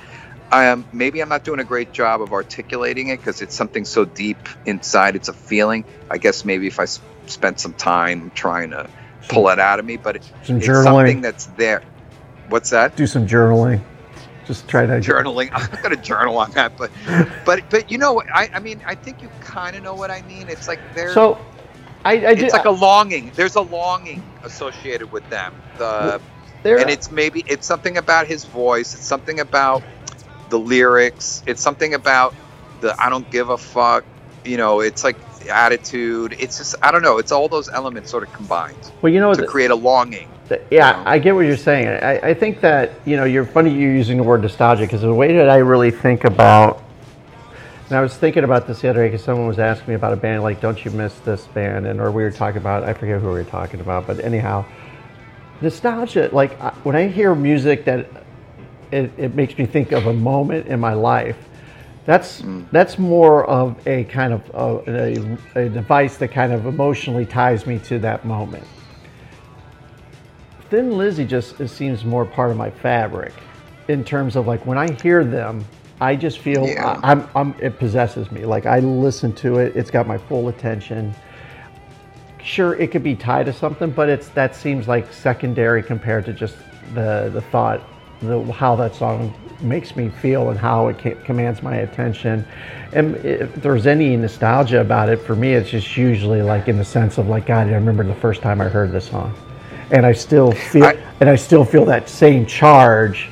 Um, 0.52 0.88
maybe 0.92 1.22
I'm 1.22 1.30
not 1.30 1.44
doing 1.44 1.60
a 1.60 1.66
great 1.66 1.94
job 1.94 2.22
of 2.22 2.34
articulating 2.34 3.10
it 3.10 3.18
because 3.18 3.42
it's 3.42 3.56
something 3.56 3.86
so 3.86 4.06
deep 4.06 4.48
inside. 4.66 5.16
It's 5.16 5.28
a 5.30 5.34
feeling. 5.34 5.86
I 6.10 6.18
guess 6.18 6.46
maybe 6.46 6.68
if 6.68 6.80
I 6.80 6.84
s- 6.84 7.02
spent 7.28 7.60
some 7.60 7.74
time 7.76 8.32
trying 8.32 8.72
to 8.72 8.90
pull 9.30 9.50
it 9.50 9.60
out 9.60 9.80
of 9.80 9.86
me, 9.86 9.98
but 9.98 10.18
it, 10.18 10.24
Some 10.44 10.58
it's 10.58 10.68
something 10.84 11.22
that's 11.22 11.46
there. 11.46 11.84
What's 12.48 12.72
that? 12.72 12.96
Do 12.96 13.06
some 13.08 13.28
journaling. 13.28 13.82
Just 14.48 14.68
try 14.68 14.88
to 14.88 14.94
Journaling. 15.00 15.50
I'm 15.54 15.70
not 15.72 15.84
gonna 15.84 15.98
journal 15.98 16.38
on 16.40 16.52
that, 16.52 16.78
but 16.78 16.92
but 17.46 17.70
but 17.70 17.92
you 17.92 18.00
know. 18.00 18.24
I 18.34 18.50
I 18.56 18.60
mean, 18.60 18.82
I 18.88 18.96
think 18.96 19.22
you 19.22 19.30
kind 19.42 19.76
of 19.76 19.84
know 19.84 19.96
what 19.96 20.10
I 20.10 20.24
mean. 20.24 20.50
It's 20.50 20.68
like 20.68 20.80
there. 20.96 21.14
So, 21.14 21.38
I, 22.04 22.14
I 22.14 22.18
did. 22.34 22.46
it's 22.46 22.54
like 22.54 22.66
a 22.66 22.72
longing. 22.72 23.32
There's 23.36 23.56
a 23.56 23.62
longing 23.62 24.24
associated 24.44 25.12
with 25.12 25.30
them. 25.30 25.54
The 25.78 26.20
there, 26.64 26.80
and 26.80 26.90
it's 26.90 27.12
maybe 27.12 27.44
it's 27.48 27.68
something 27.68 27.98
about 27.98 28.28
his 28.28 28.46
voice. 28.46 28.96
It's 28.96 29.06
something 29.06 29.40
about 29.40 29.84
the 30.50 30.60
lyrics. 30.60 31.44
It's 31.46 31.62
something 31.62 31.94
about 31.94 32.34
the 32.82 32.96
I 33.02 33.10
don't 33.10 33.30
give 33.32 33.50
a 33.50 33.58
fuck. 33.58 34.04
You 34.46 34.58
know, 34.58 34.80
it's 34.82 35.04
like 35.04 35.18
attitude. 35.50 36.36
It's 36.40 36.58
just 36.58 36.76
I 36.82 36.92
don't 36.92 37.02
know. 37.02 37.18
It's 37.18 37.32
all 37.32 37.48
those 37.48 37.70
elements 37.70 38.10
sort 38.10 38.24
of 38.24 38.34
combined 38.34 38.92
well, 39.02 39.12
you 39.12 39.20
know, 39.20 39.34
to 39.34 39.42
the- 39.42 39.48
create 39.48 39.72
a 39.72 39.76
longing. 39.76 40.28
the- 40.48 40.62
yeah, 40.72 40.92
know? 40.92 41.04
I 41.06 41.20
get 41.20 41.36
what 41.36 41.46
you're 41.46 41.58
saying. 41.58 41.88
I, 41.88 42.30
I 42.30 42.34
think 42.34 42.62
that 42.62 42.92
you 43.06 43.18
know, 43.18 43.26
you're 43.26 43.46
funny 43.46 43.72
you're 43.72 43.94
using 43.94 44.18
the 44.18 44.24
word 44.24 44.42
nostalgia 44.42 44.84
because 44.84 45.02
the 45.02 45.14
way 45.14 45.36
that 45.38 45.50
I 45.50 45.58
really 45.58 45.92
think 45.92 46.24
about. 46.24 46.84
And 47.90 47.98
I 47.98 48.02
was 48.02 48.16
thinking 48.16 48.44
about 48.44 48.68
this 48.68 48.82
the 48.82 48.90
other 48.90 49.02
day 49.02 49.08
because 49.10 49.24
someone 49.26 49.48
was 49.48 49.58
asking 49.58 49.88
me 49.88 49.96
about 49.96 50.14
a 50.14 50.16
band 50.16 50.44
like 50.44 50.62
"Don't 50.62 50.84
You 50.86 50.92
Miss 50.92 51.16
This 51.20 51.48
Band," 51.48 51.88
and 51.88 52.00
or 52.00 52.12
we 52.12 52.22
were 52.22 52.30
talking 52.32 52.58
about 52.62 52.84
I 52.84 52.94
forget 52.94 53.20
who 53.20 53.28
we 53.28 53.34
were 53.34 53.44
talking 53.44 53.80
about, 53.80 54.06
but 54.06 54.20
anyhow, 54.24 54.64
nostalgia. 55.62 56.30
Like 56.32 56.58
when 56.86 56.96
I 56.96 57.08
hear 57.08 57.34
music 57.34 57.86
that 57.86 58.08
it, 58.92 59.12
it 59.18 59.36
makes 59.36 59.58
me 59.58 59.66
think 59.66 59.92
of 59.92 60.08
a 60.08 60.14
moment 60.14 60.68
in 60.68 60.80
my 60.80 60.94
life. 60.94 61.38
That's 62.06 62.44
that's 62.72 62.98
more 62.98 63.46
of 63.46 63.88
a 63.88 64.06
kind 64.06 64.34
of 64.34 64.56
uh, 64.56 64.82
a, 64.92 65.38
a 65.56 65.70
device 65.70 66.18
that 66.18 66.30
kind 66.30 66.52
of 66.54 66.66
emotionally 66.66 67.26
ties 67.26 67.68
me 67.68 67.78
to 67.80 68.00
that 68.00 68.26
moment. 68.26 68.66
Thin 70.70 70.98
Lizzy 70.98 71.26
just 71.26 71.60
it 71.60 71.68
seems 71.68 72.06
more 72.06 72.26
part 72.26 72.52
of 72.52 72.58
my 72.58 72.72
fabric, 72.72 73.34
in 73.88 74.04
terms 74.04 74.36
of 74.36 74.48
like 74.48 74.66
when 74.66 74.78
I 74.78 74.92
hear 74.92 75.24
them, 75.24 75.64
I 76.02 76.16
just 76.16 76.40
feel 76.40 76.66
Yeah. 76.66 77.00
I, 77.04 77.12
I'm, 77.12 77.30
I'm 77.36 77.56
it 77.60 77.78
possesses 77.78 78.32
me. 78.32 78.46
Like 78.46 78.66
I 78.66 78.80
listen 78.80 79.34
to 79.34 79.60
it, 79.60 79.76
it's 79.76 79.92
got 79.92 80.08
my 80.08 80.18
full 80.18 80.48
attention. 80.48 81.14
Sure, 82.42 82.74
it 82.76 82.92
could 82.92 83.04
be 83.04 83.16
tied 83.16 83.46
to 83.48 83.54
something, 83.54 83.92
but 83.92 84.10
it's 84.10 84.30
that 84.30 84.56
seems 84.56 84.88
like 84.88 85.12
secondary 85.14 85.84
compared 85.84 86.26
to 86.26 86.34
just 86.34 86.56
the 86.96 87.30
the 87.34 87.42
thought, 87.52 87.82
the 88.22 88.44
how 88.52 88.76
that 88.78 88.96
song 88.96 89.34
makes 89.62 89.96
me 89.96 90.10
feel 90.10 90.50
and 90.50 90.60
how 90.60 90.88
it 90.88 91.24
commands 91.26 91.62
my 91.62 91.78
attention. 91.78 92.46
And 92.94 93.16
if 93.18 93.54
there's 93.56 93.88
any 93.88 94.16
nostalgia 94.16 94.82
about 94.82 95.10
it, 95.10 95.18
for 95.22 95.36
me, 95.36 95.54
it's 95.54 95.70
just 95.70 95.98
usually 95.98 96.42
like 96.42 96.68
in 96.68 96.78
the 96.78 96.86
sense 96.86 97.18
of 97.18 97.28
like, 97.28 97.46
God, 97.46 97.68
I 97.68 97.74
remember 97.74 98.04
the 98.04 98.16
first 98.16 98.42
time 98.42 98.62
I 98.62 98.66
heard 98.70 98.92
this 98.92 99.10
song. 99.10 99.34
and 99.92 100.06
I 100.06 100.12
still 100.12 100.52
feel 100.52 100.84
I- 100.86 100.98
and 101.20 101.28
I 101.30 101.36
still 101.36 101.66
feel 101.66 101.84
that 101.86 102.08
same 102.08 102.46
charge, 102.46 103.30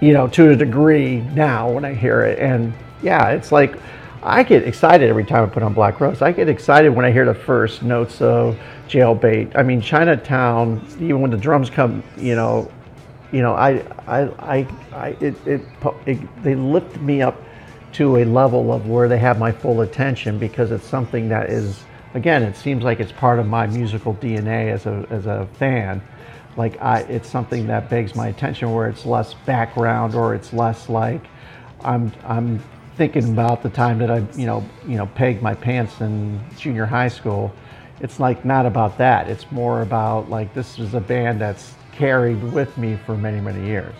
you 0.00 0.12
know, 0.14 0.26
to 0.28 0.50
a 0.50 0.56
degree 0.56 1.20
now 1.34 1.70
when 1.70 1.84
I 1.84 1.92
hear 1.94 2.22
it. 2.22 2.38
And 2.38 2.72
yeah, 3.02 3.30
it's 3.30 3.52
like 3.52 3.76
I 4.22 4.44
get 4.44 4.62
excited 4.66 5.10
every 5.10 5.24
time 5.24 5.42
I 5.44 5.46
put 5.46 5.62
on 5.62 5.74
Black 5.74 6.00
Rose. 6.00 6.22
I 6.22 6.32
get 6.32 6.48
excited 6.48 6.88
when 6.90 7.04
I 7.04 7.10
hear 7.12 7.26
the 7.26 7.34
first 7.34 7.82
notes 7.82 8.20
of 8.22 8.56
Jailbait. 8.88 9.52
I 9.56 9.62
mean, 9.62 9.80
Chinatown, 9.80 10.80
even 10.96 11.20
when 11.20 11.30
the 11.30 11.36
drums 11.36 11.68
come, 11.68 12.02
you 12.16 12.34
know, 12.34 12.70
you 13.32 13.40
know, 13.40 13.54
I, 13.54 13.80
I, 14.06 14.20
I, 14.38 14.68
I 14.92 15.08
it, 15.20 15.46
it, 15.46 15.62
it, 16.06 16.42
they 16.42 16.54
lift 16.54 17.00
me 17.00 17.22
up 17.22 17.40
to 17.92 18.18
a 18.18 18.24
level 18.24 18.72
of 18.72 18.86
where 18.86 19.08
they 19.08 19.18
have 19.18 19.38
my 19.38 19.50
full 19.50 19.80
attention 19.80 20.38
because 20.38 20.70
it's 20.70 20.86
something 20.86 21.28
that 21.30 21.50
is, 21.50 21.82
again, 22.14 22.42
it 22.42 22.56
seems 22.56 22.84
like 22.84 23.00
it's 23.00 23.12
part 23.12 23.38
of 23.38 23.46
my 23.46 23.66
musical 23.66 24.14
DNA 24.14 24.70
as 24.70 24.86
a, 24.86 25.06
as 25.10 25.26
a 25.26 25.48
fan. 25.58 26.02
Like 26.56 26.80
I, 26.80 27.00
it's 27.00 27.28
something 27.28 27.66
that 27.68 27.88
begs 27.88 28.14
my 28.14 28.28
attention 28.28 28.72
where 28.72 28.88
it's 28.88 29.06
less 29.06 29.34
background 29.34 30.14
or 30.14 30.34
it's 30.34 30.52
less 30.52 30.88
like 30.88 31.22
I'm, 31.82 32.12
I'm 32.24 32.62
thinking 32.96 33.30
about 33.32 33.62
the 33.62 33.70
time 33.70 33.98
that 33.98 34.10
I, 34.10 34.26
you 34.36 34.46
know, 34.46 34.64
you 34.86 34.96
know, 34.96 35.06
pegged 35.06 35.42
my 35.42 35.54
pants 35.54 36.00
in 36.02 36.40
junior 36.58 36.84
high 36.84 37.08
school. 37.08 37.52
It's 38.00 38.20
like 38.20 38.44
not 38.44 38.66
about 38.66 38.98
that. 38.98 39.28
It's 39.28 39.50
more 39.50 39.80
about 39.80 40.28
like 40.28 40.52
this 40.54 40.78
is 40.78 40.92
a 40.92 41.00
band 41.00 41.40
that's 41.40 41.74
carried 41.92 42.42
with 42.42 42.76
me 42.76 42.96
for 42.96 43.16
many, 43.16 43.40
many 43.40 43.64
years. 43.64 43.94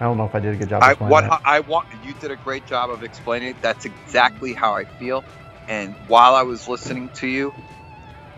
I 0.00 0.04
don't 0.04 0.18
know 0.18 0.24
if 0.24 0.34
I 0.34 0.40
did 0.40 0.54
a 0.54 0.56
good 0.56 0.68
job. 0.68 0.82
I 0.82 0.90
explaining. 0.90 1.30
I 1.44 1.60
want 1.60 1.86
you 2.02 2.12
did 2.14 2.30
a 2.30 2.36
great 2.36 2.66
job 2.66 2.90
of 2.90 3.02
explaining 3.02 3.50
it. 3.50 3.62
That's 3.62 3.84
exactly 3.84 4.52
how 4.52 4.74
I 4.74 4.84
feel. 4.84 5.24
And 5.68 5.96
while 6.06 6.34
I 6.34 6.42
was 6.42 6.68
listening 6.68 7.10
to 7.16 7.26
you 7.26 7.54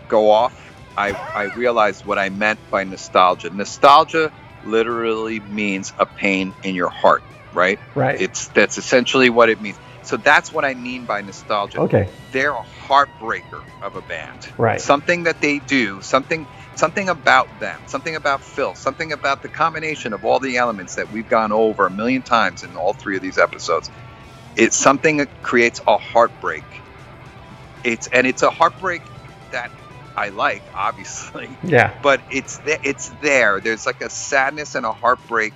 go 0.07 0.29
off, 0.29 0.73
I 0.95 1.11
I 1.35 1.43
realized 1.55 2.05
what 2.05 2.17
I 2.17 2.29
meant 2.29 2.59
by 2.69 2.83
nostalgia. 2.85 3.49
Nostalgia 3.49 4.31
literally 4.63 5.39
means 5.39 5.93
a 5.97 6.05
pain 6.05 6.53
in 6.63 6.75
your 6.75 6.89
heart, 6.89 7.23
right? 7.53 7.79
right. 7.93 8.19
It's 8.19 8.47
that's 8.49 8.77
essentially 8.77 9.29
what 9.29 9.49
it 9.49 9.59
means. 9.59 9.77
So 10.01 10.17
that's 10.17 10.51
what 10.51 10.65
I 10.65 10.75
mean 10.75 11.05
by 11.05 11.21
nostalgia. 11.21 11.81
okay. 11.81 12.09
They're 12.31 12.53
a 12.53 12.63
heartbreaker 12.87 13.61
of 13.81 13.95
a 13.95 14.01
band. 14.01 14.47
Right. 14.57 14.79
Something 14.79 15.23
that 15.23 15.41
they 15.41 15.59
do, 15.59 16.01
something 16.01 16.47
something 16.79 17.09
about 17.09 17.59
them, 17.59 17.83
something 17.87 18.15
about 18.15 18.43
Phil, 18.43 18.75
something 18.75 19.13
about 19.13 19.43
the 19.43 19.49
combination 19.49 20.13
of 20.13 20.25
all 20.25 20.39
the 20.39 20.57
elements 20.57 20.95
that 20.95 21.11
we've 21.11 21.29
gone 21.29 21.53
over 21.53 21.87
a 21.87 21.91
million 21.91 22.23
times 22.23 22.63
in 22.63 22.77
all 22.77 22.93
three 22.93 23.17
of 23.17 23.23
these 23.23 23.39
episodes. 23.39 23.91
It's 24.57 24.77
something 24.77 25.17
that 25.17 25.29
creates 25.43 25.81
a 25.87 25.97
heartbreak. 25.97 26.65
It's 27.83 28.07
and 28.07 28.27
it's 28.27 28.43
a 28.43 28.51
heartbreak 28.51 29.03
that 29.51 29.71
I 30.17 30.29
like, 30.29 30.63
obviously, 30.75 31.59
Yeah. 31.63 31.93
but 32.03 32.21
it's 32.29 32.59
there. 32.59 32.79
It's 32.83 33.09
there. 33.21 33.61
There's 33.61 33.85
like 33.87 34.01
a 34.01 34.09
sadness 34.11 34.75
and 34.75 34.85
a 34.85 34.93
heartbreak, 34.93 35.53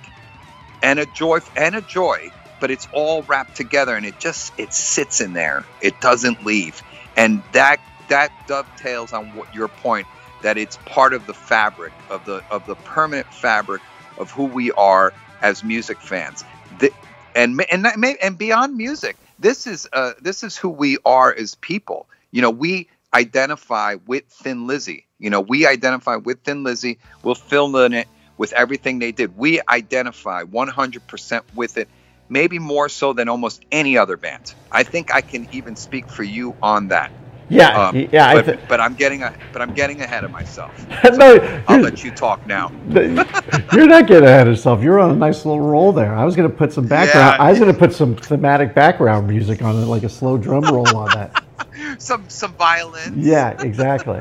and 0.82 0.98
a 1.00 1.06
joy 1.06 1.40
and 1.56 1.76
a 1.76 1.82
joy, 1.82 2.32
but 2.60 2.70
it's 2.70 2.88
all 2.92 3.24
wrapped 3.24 3.56
together, 3.56 3.96
and 3.96 4.06
it 4.06 4.18
just 4.18 4.52
it 4.58 4.72
sits 4.72 5.20
in 5.20 5.34
there. 5.34 5.66
It 5.82 6.00
doesn't 6.00 6.44
leave, 6.44 6.82
and 7.16 7.42
that 7.52 7.80
that 8.08 8.32
dovetails 8.46 9.12
on 9.12 9.32
what 9.34 9.54
your 9.54 9.68
point 9.68 10.08
that 10.44 10.58
it's 10.58 10.78
part 10.78 11.14
of 11.14 11.26
the 11.26 11.34
fabric 11.34 11.94
of 12.10 12.24
the 12.26 12.44
of 12.50 12.66
the 12.66 12.76
permanent 12.76 13.32
fabric 13.34 13.84
of 14.18 14.32
who 14.32 14.46
we 14.46 14.72
are 14.72 15.14
as 15.42 15.64
music 15.64 16.02
fans. 16.02 16.46
The, 16.70 16.92
and 17.36 17.60
and 17.72 17.86
and 18.22 18.38
beyond 18.38 18.76
music, 18.78 19.18
this 19.40 19.68
is 19.68 19.88
uh, 19.92 20.14
this 20.22 20.44
is 20.44 20.56
who 20.56 20.70
we 20.70 20.98
are 21.06 21.34
as 21.34 21.56
people. 21.56 22.08
You 22.32 22.42
know, 22.42 22.50
we 22.50 22.90
identify 23.14 23.96
with 24.06 24.26
Thin 24.28 24.68
Lizzy. 24.68 25.06
You 25.20 25.30
know, 25.30 25.42
we 25.42 25.66
identify 25.66 26.16
with 26.16 26.42
Thin 26.44 26.64
Lizzy. 26.64 27.00
We'll 27.22 27.36
fill 27.36 27.76
in 27.78 27.94
it 27.94 28.08
with 28.38 28.54
everything 28.54 29.00
they 29.00 29.12
did. 29.12 29.36
We 29.36 29.62
identify 29.68 30.44
100% 30.44 31.42
with 31.54 31.78
it, 31.78 31.90
maybe 32.30 32.60
more 32.60 32.90
so 32.90 33.14
than 33.14 33.30
almost 33.30 33.64
any 33.72 33.98
other 33.98 34.18
band. 34.18 34.54
I 34.72 34.84
think 34.84 35.14
I 35.14 35.22
can 35.22 35.46
even 35.52 35.76
speak 35.76 36.08
for 36.10 36.24
you 36.24 36.56
on 36.62 36.88
that. 36.90 37.12
Yeah. 37.48 37.88
Um, 37.88 38.08
yeah. 38.12 38.28
I 38.28 38.34
but, 38.34 38.44
th- 38.46 38.58
but 38.68 38.80
I'm 38.80 38.94
getting 38.94 39.22
a, 39.22 39.34
but 39.52 39.62
I'm 39.62 39.74
getting 39.74 40.00
ahead 40.00 40.24
of 40.24 40.30
myself. 40.30 40.72
no, 41.04 41.64
I'll 41.68 41.80
let 41.80 42.02
you 42.02 42.10
talk 42.10 42.46
now. 42.46 42.70
you're 42.88 43.86
not 43.86 44.06
getting 44.06 44.24
ahead 44.24 44.46
of 44.46 44.54
yourself. 44.54 44.82
You're 44.82 45.00
on 45.00 45.10
a 45.10 45.16
nice 45.16 45.44
little 45.44 45.60
roll 45.60 45.92
there. 45.92 46.14
I 46.14 46.24
was 46.24 46.36
going 46.36 46.50
to 46.50 46.56
put 46.56 46.72
some 46.72 46.86
background. 46.86 47.36
Yeah. 47.38 47.44
I 47.44 47.50
was 47.50 47.58
going 47.58 47.72
to 47.72 47.78
put 47.78 47.92
some 47.92 48.16
thematic 48.16 48.74
background 48.74 49.28
music 49.28 49.62
on 49.62 49.76
it, 49.76 49.86
like 49.86 50.02
a 50.02 50.08
slow 50.08 50.38
drum 50.38 50.64
roll 50.64 50.96
on 50.96 51.10
that. 51.10 51.44
Some 51.98 52.28
some 52.28 52.54
violin. 52.54 53.14
Yeah. 53.16 53.50
Exactly. 53.62 54.20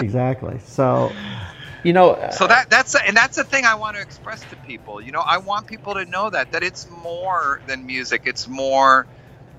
exactly. 0.00 0.58
So, 0.66 1.10
you 1.82 1.94
know. 1.94 2.28
So 2.36 2.46
that 2.46 2.68
that's 2.68 2.94
and 2.94 3.16
that's 3.16 3.36
the 3.36 3.44
thing 3.44 3.64
I 3.64 3.74
want 3.74 3.96
to 3.96 4.02
express 4.02 4.44
to 4.44 4.56
people. 4.56 5.00
You 5.00 5.12
know, 5.12 5.20
I 5.20 5.38
want 5.38 5.66
people 5.66 5.94
to 5.94 6.04
know 6.04 6.28
that 6.28 6.52
that 6.52 6.62
it's 6.62 6.88
more 6.90 7.62
than 7.66 7.86
music. 7.86 8.22
It's 8.26 8.48
more 8.48 9.06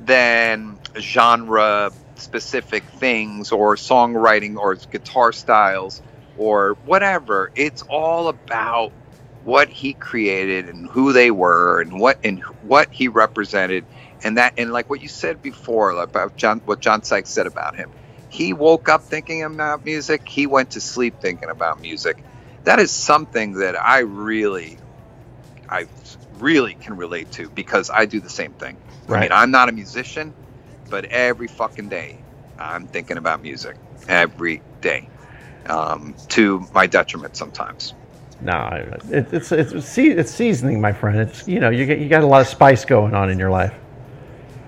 than 0.06 0.78
genre 1.00 1.92
specific 2.22 2.92
things 2.92 3.52
or 3.52 3.78
songwriting 3.78 4.58
or 4.58 4.78
guitar 4.92 5.34
styles 5.34 6.04
or 6.36 6.78
whatever. 6.86 7.52
It's 7.56 7.84
all 7.90 8.30
about 8.30 8.94
what 9.44 9.70
he 9.70 9.96
created 9.96 10.70
and 10.70 10.90
who 10.92 11.14
they 11.14 11.32
were 11.32 11.82
and 11.82 12.00
what 12.00 12.20
and 12.24 12.44
what 12.62 12.90
he 12.92 13.10
represented 13.10 13.88
and 14.24 14.38
that 14.38 14.54
and 14.58 14.74
like 14.74 14.90
what 14.90 15.02
you 15.02 15.10
said 15.10 15.42
before 15.42 15.92
about 16.02 16.38
John 16.38 16.62
what 16.66 16.82
John 16.82 17.04
Sykes 17.04 17.32
said 17.32 17.48
about 17.48 17.76
him. 17.78 17.92
He 18.30 18.54
woke 18.54 18.90
up 18.90 19.04
thinking 19.04 19.44
about 19.44 19.86
music. 19.86 20.28
He 20.30 20.48
went 20.48 20.72
to 20.72 20.82
sleep 20.82 21.18
thinking 21.22 21.50
about 21.50 21.82
music. 21.82 22.24
That 22.66 22.80
is 22.80 22.94
something 22.94 23.56
that 23.56 23.76
I 23.78 24.00
really, 24.02 24.80
I 25.70 25.88
really 26.32 26.76
can 26.76 26.98
relate 26.98 27.32
to 27.34 27.52
because 27.52 27.92
I 27.94 28.06
do 28.06 28.22
the 28.22 28.30
same 28.30 28.54
thing. 28.56 28.80
I 29.12 29.18
Right. 29.18 29.20
mean, 29.20 29.32
I'm 29.34 29.52
not 29.52 29.70
a 29.70 29.74
musician, 29.74 30.36
but 30.92 31.06
every 31.06 31.48
fucking 31.48 31.90
day 31.90 32.20
I'm 32.60 32.88
thinking 32.88 33.18
about 33.18 33.42
music. 33.42 33.78
Every 34.08 34.62
day, 34.82 35.10
um, 35.68 36.16
to 36.30 36.68
my 36.74 36.86
detriment 36.88 37.36
sometimes. 37.36 37.96
No, 38.42 38.70
it, 39.10 39.34
it's 39.34 39.52
it's 39.52 39.98
it's 39.98 40.32
seasoning, 40.32 40.82
my 40.82 40.94
friend. 40.94 41.20
It's 41.20 41.48
you 41.48 41.60
know 41.60 41.70
you 41.70 41.86
get 41.88 42.00
you 42.00 42.10
got 42.10 42.24
a 42.24 42.28
lot 42.28 42.42
of 42.42 42.48
spice 42.48 42.86
going 42.86 43.14
on 43.16 43.30
in 43.32 43.40
your 43.40 43.52
life. 43.52 43.74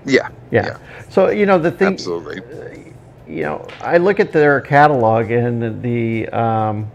Yeah. 0.06 0.28
Yeah. 0.50 0.78
So 1.10 1.30
you 1.30 1.46
know 1.46 1.58
the 1.58 1.70
thing. 1.70 1.94
Absolutely. 1.94 2.94
you 3.26 3.42
know, 3.42 3.66
I 3.80 3.98
look 3.98 4.20
at 4.20 4.32
their 4.32 4.60
catalog 4.60 5.30
and 5.30 5.82
the, 5.82 6.28
um, 6.28 6.90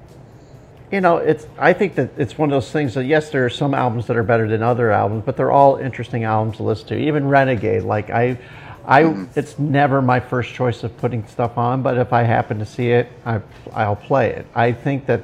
you 0.92 1.02
know, 1.02 1.18
it's. 1.18 1.48
I 1.58 1.74
think 1.74 1.96
that 1.96 2.12
it's 2.18 2.38
one 2.38 2.50
of 2.50 2.54
those 2.54 2.72
things 2.72 2.94
that 2.96 3.06
yes, 3.06 3.30
there 3.30 3.46
are 3.46 3.50
some 3.50 3.74
albums 3.74 4.08
that 4.08 4.18
are 4.18 4.24
better 4.24 4.48
than 4.48 4.64
other 4.64 4.92
albums, 4.92 5.24
but 5.26 5.38
they're 5.38 5.52
all 5.52 5.78
interesting 5.78 6.24
albums 6.24 6.58
to 6.58 6.64
listen 6.64 6.88
to. 6.90 6.98
Even 6.98 7.28
Renegade, 7.28 7.84
like 7.84 8.10
I, 8.10 8.38
I, 8.86 9.04
mm-hmm. 9.04 9.40
it's 9.40 9.60
never 9.60 10.02
my 10.02 10.20
first 10.20 10.54
choice 10.54 10.84
of 10.84 10.96
putting 10.98 11.26
stuff 11.28 11.58
on, 11.58 11.82
but 11.82 11.98
if 11.98 12.14
I 12.14 12.24
happen 12.24 12.60
to 12.60 12.66
see 12.66 12.92
it, 12.92 13.12
I, 13.26 13.42
I'll 13.74 13.96
play 13.96 14.32
it. 14.32 14.46
I 14.56 14.72
think 14.72 15.06
that 15.06 15.24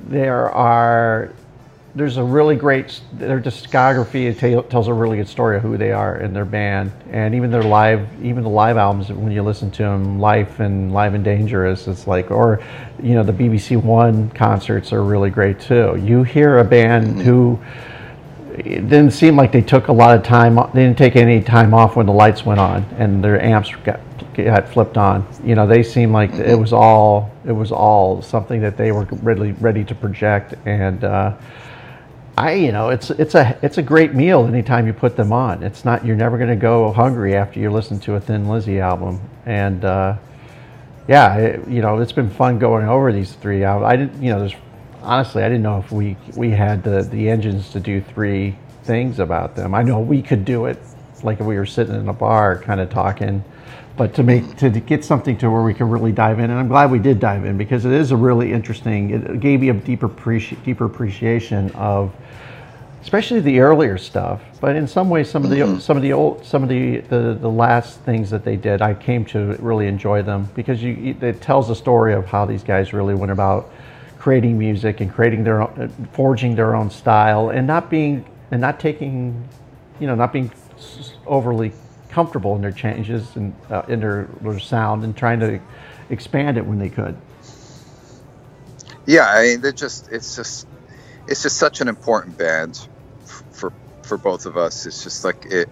there 0.00 0.50
are 0.50 1.32
there's 1.96 2.18
a 2.18 2.22
really 2.22 2.56
great 2.56 3.00
their 3.14 3.40
discography 3.40 4.26
it 4.26 4.38
tell, 4.38 4.62
tells 4.64 4.86
a 4.86 4.92
really 4.92 5.16
good 5.16 5.26
story 5.28 5.56
of 5.56 5.62
who 5.62 5.78
they 5.78 5.92
are 5.92 6.16
and 6.16 6.36
their 6.36 6.44
band 6.44 6.92
and 7.10 7.34
even 7.34 7.50
their 7.50 7.62
live 7.62 8.06
even 8.22 8.42
the 8.42 8.50
live 8.50 8.76
albums 8.76 9.08
when 9.08 9.32
you 9.32 9.42
listen 9.42 9.70
to 9.70 9.82
them 9.82 10.20
life 10.20 10.60
and 10.60 10.92
live 10.92 11.14
and 11.14 11.24
dangerous 11.24 11.88
it's 11.88 12.06
like 12.06 12.30
or 12.30 12.60
you 13.02 13.14
know 13.14 13.22
the 13.22 13.32
bbc 13.32 13.82
one 13.82 14.28
concerts 14.30 14.92
are 14.92 15.02
really 15.02 15.30
great 15.30 15.58
too. 15.58 15.98
You 16.00 16.22
hear 16.22 16.58
a 16.58 16.64
band 16.64 17.06
mm-hmm. 17.06 17.20
who 17.20 17.58
it 18.58 18.88
didn't 18.88 19.10
seem 19.10 19.36
like 19.36 19.52
they 19.52 19.62
took 19.62 19.88
a 19.88 19.92
lot 19.92 20.16
of 20.16 20.24
time 20.24 20.56
they 20.74 20.84
didn't 20.84 20.98
take 20.98 21.16
any 21.16 21.40
time 21.40 21.74
off 21.74 21.96
when 21.96 22.06
the 22.06 22.12
lights 22.12 22.44
went 22.44 22.60
on 22.60 22.82
and 22.98 23.22
their 23.22 23.42
amps 23.42 23.70
got 23.84 24.00
got 24.34 24.68
flipped 24.68 24.98
on 24.98 25.26
you 25.42 25.54
know 25.54 25.66
they 25.66 25.82
seemed 25.82 26.12
like 26.12 26.30
it 26.34 26.58
was 26.58 26.72
all 26.72 27.30
it 27.46 27.52
was 27.52 27.72
all 27.72 28.20
something 28.20 28.60
that 28.60 28.76
they 28.76 28.92
were 28.92 29.04
really 29.22 29.52
ready 29.52 29.82
to 29.84 29.94
project 29.94 30.54
and 30.66 31.04
uh, 31.04 31.34
I, 32.38 32.52
you 32.52 32.70
know, 32.70 32.90
it's 32.90 33.08
it's 33.10 33.34
a 33.34 33.58
it's 33.62 33.78
a 33.78 33.82
great 33.82 34.14
meal 34.14 34.46
anytime 34.46 34.86
you 34.86 34.92
put 34.92 35.16
them 35.16 35.32
on. 35.32 35.62
It's 35.62 35.86
not 35.86 36.04
you're 36.04 36.16
never 36.16 36.36
going 36.36 36.50
to 36.50 36.56
go 36.56 36.92
hungry 36.92 37.34
after 37.34 37.58
you 37.58 37.70
listen 37.70 37.98
to 38.00 38.16
a 38.16 38.20
Thin 38.20 38.46
Lizzy 38.46 38.78
album. 38.78 39.20
And 39.46 39.82
uh, 39.84 40.16
yeah, 41.08 41.36
it, 41.36 41.68
you 41.68 41.80
know, 41.80 41.98
it's 41.98 42.12
been 42.12 42.28
fun 42.28 42.58
going 42.58 42.86
over 42.86 43.10
these 43.10 43.32
three 43.32 43.64
albums. 43.64 43.90
I 43.90 43.96
didn't, 43.96 44.22
you 44.22 44.32
know, 44.32 44.40
there's 44.40 44.54
honestly, 45.06 45.42
I 45.42 45.48
didn't 45.48 45.62
know 45.62 45.78
if 45.78 45.90
we 45.90 46.16
we 46.34 46.50
had 46.50 46.82
the 46.82 47.02
the 47.02 47.30
engines 47.30 47.70
to 47.70 47.80
do 47.80 48.00
three 48.00 48.56
things 48.82 49.18
about 49.18 49.56
them. 49.56 49.74
I 49.74 49.82
know 49.82 50.00
we 50.00 50.20
could 50.20 50.44
do 50.44 50.66
it, 50.66 50.78
like 51.22 51.40
if 51.40 51.46
we 51.46 51.56
were 51.56 51.66
sitting 51.66 51.94
in 51.94 52.08
a 52.08 52.12
bar, 52.12 52.58
kind 52.58 52.80
of 52.80 52.90
talking. 52.90 53.42
But 53.96 54.12
to 54.14 54.22
make 54.22 54.56
to 54.56 54.68
get 54.68 55.04
something 55.04 55.38
to 55.38 55.50
where 55.50 55.62
we 55.62 55.72
can 55.72 55.88
really 55.88 56.12
dive 56.12 56.38
in, 56.38 56.50
and 56.50 56.58
I'm 56.58 56.68
glad 56.68 56.90
we 56.90 56.98
did 56.98 57.18
dive 57.18 57.46
in 57.46 57.56
because 57.56 57.86
it 57.86 57.92
is 57.92 58.10
a 58.10 58.16
really 58.16 58.52
interesting. 58.52 59.10
It 59.10 59.40
gave 59.40 59.60
me 59.60 59.70
a 59.70 59.74
deeper 59.74 60.08
appreci- 60.08 60.62
deeper 60.64 60.84
appreciation 60.84 61.70
of 61.70 62.14
especially 63.00 63.38
the 63.38 63.60
earlier 63.60 63.96
stuff. 63.96 64.42
But 64.60 64.74
in 64.74 64.88
some 64.88 65.08
ways, 65.08 65.30
some 65.30 65.44
of 65.44 65.50
the 65.50 65.60
mm-hmm. 65.60 65.78
some 65.78 65.96
of 65.96 66.02
the 66.02 66.12
old 66.12 66.44
some 66.44 66.62
of 66.62 66.68
the, 66.68 66.98
the 67.02 67.38
the 67.40 67.50
last 67.50 68.00
things 68.00 68.28
that 68.30 68.44
they 68.44 68.56
did, 68.56 68.82
I 68.82 68.92
came 68.94 69.24
to 69.26 69.56
really 69.60 69.86
enjoy 69.86 70.22
them 70.22 70.50
because 70.54 70.82
you 70.82 71.16
it 71.22 71.40
tells 71.40 71.70
a 71.70 71.74
story 71.74 72.12
of 72.12 72.26
how 72.26 72.44
these 72.44 72.64
guys 72.64 72.92
really 72.92 73.14
went 73.14 73.32
about 73.32 73.70
creating 74.26 74.58
music 74.58 75.00
and 75.00 75.14
creating 75.14 75.44
their 75.44 75.62
own, 75.62 75.88
forging 76.12 76.56
their 76.56 76.74
own 76.74 76.90
style 76.90 77.48
and 77.50 77.64
not 77.64 77.88
being 77.88 78.24
and 78.50 78.60
not 78.60 78.80
taking, 78.80 79.48
you 80.00 80.06
know, 80.08 80.16
not 80.16 80.32
being 80.32 80.50
overly 81.28 81.70
comfortable 82.08 82.56
in 82.56 82.60
their 82.60 82.72
changes 82.72 83.36
and 83.36 83.54
uh, 83.70 83.82
in 83.86 84.00
their, 84.00 84.28
their 84.40 84.58
sound 84.58 85.04
and 85.04 85.16
trying 85.16 85.38
to 85.38 85.60
expand 86.10 86.58
it 86.58 86.66
when 86.66 86.76
they 86.76 86.88
could. 86.88 87.16
Yeah, 89.06 89.28
I 89.28 89.42
mean, 89.44 89.60
they're 89.60 89.70
just 89.70 90.08
it's 90.10 90.34
just 90.34 90.66
it's 91.28 91.44
just 91.44 91.56
such 91.56 91.80
an 91.80 91.86
important 91.86 92.36
band 92.36 92.80
for 93.52 93.72
for 94.02 94.18
both 94.18 94.44
of 94.44 94.56
us. 94.56 94.86
It's 94.86 95.04
just 95.04 95.22
like 95.22 95.46
it, 95.48 95.68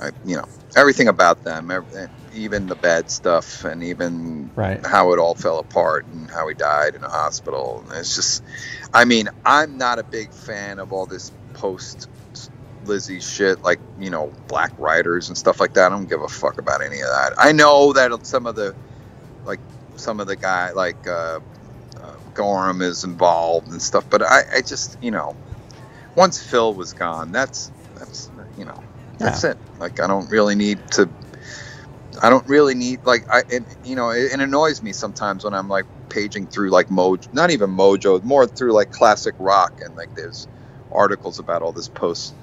I, 0.00 0.10
you 0.24 0.34
know, 0.34 0.46
everything 0.74 1.06
about 1.06 1.44
them, 1.44 1.70
ev- 1.70 2.10
even 2.38 2.68
the 2.68 2.76
bad 2.76 3.10
stuff, 3.10 3.64
and 3.64 3.84
even 3.84 4.52
Right. 4.56 4.80
how 4.86 5.12
it 5.14 5.20
all 5.20 5.36
fell 5.36 5.60
apart 5.60 6.06
and 6.06 6.30
how 6.30 6.48
he 6.48 6.54
died 6.54 6.96
in 6.96 7.04
a 7.04 7.08
hospital. 7.10 7.84
And 7.88 7.98
it's 7.98 8.14
just, 8.16 8.44
I 8.94 9.04
mean, 9.06 9.28
I'm 9.44 9.78
not 9.78 10.00
a 10.00 10.04
big 10.04 10.34
fan 10.34 10.80
of 10.80 10.92
all 10.92 11.06
this 11.06 11.32
post 11.54 12.08
Lizzy 12.82 13.20
shit, 13.20 13.58
like 13.62 13.80
you 13.96 14.10
know, 14.10 14.34
Black 14.48 14.72
Riders 14.78 15.28
and 15.28 15.38
stuff 15.38 15.60
like 15.60 15.74
that. 15.74 15.86
I 15.86 15.90
don't 15.90 16.08
give 16.08 16.22
a 16.22 16.28
fuck 16.28 16.58
about 16.60 16.82
any 16.82 17.00
of 17.00 17.08
that. 17.08 17.34
I 17.38 17.52
know 17.52 17.92
that 17.94 18.12
some 18.26 18.46
of 18.46 18.56
the, 18.56 18.74
like 19.44 19.60
some 19.96 20.20
of 20.20 20.26
the 20.28 20.36
guy, 20.38 20.72
like. 20.72 20.98
uh 21.08 21.38
uh, 22.02 22.16
Gorham 22.34 22.82
is 22.82 23.04
involved 23.04 23.68
and 23.68 23.82
stuff. 23.82 24.06
But 24.10 24.22
I, 24.22 24.42
I 24.58 24.62
just, 24.62 24.96
you 25.00 25.12
know, 25.12 25.38
once 26.16 26.42
Phil 26.42 26.74
was 26.74 26.94
gone, 26.94 27.32
that's 27.32 27.72
that's 27.96 28.30
you 28.56 28.66
know, 28.66 28.84
that's 29.20 29.44
it. 29.44 29.58
Like 29.78 30.00
I 30.00 30.06
don't 30.06 30.30
really 30.30 30.56
need 30.56 30.80
to. 30.92 31.10
I 32.22 32.30
don't 32.30 32.46
really 32.48 32.74
need 32.74 33.00
like 33.04 33.24
I 33.30 33.42
you 33.82 33.96
know 33.96 34.10
it, 34.10 34.32
it 34.32 34.40
annoys 34.40 34.82
me 34.82 34.92
sometimes 34.92 35.44
when 35.44 35.54
I'm 35.54 35.68
like 35.68 35.86
paging 36.10 36.48
through 36.48 36.70
like 36.70 36.88
Mojo, 36.88 37.28
not 37.32 37.50
even 37.50 37.70
Mojo, 37.70 38.22
more 38.24 38.46
through 38.46 38.72
like 38.74 38.90
classic 38.90 39.34
rock 39.38 39.74
and 39.80 39.96
like 39.96 40.10
there's 40.16 40.48
articles 40.92 41.38
about 41.40 41.62
all 41.62 41.72
this 41.74 41.88
post 41.88 42.36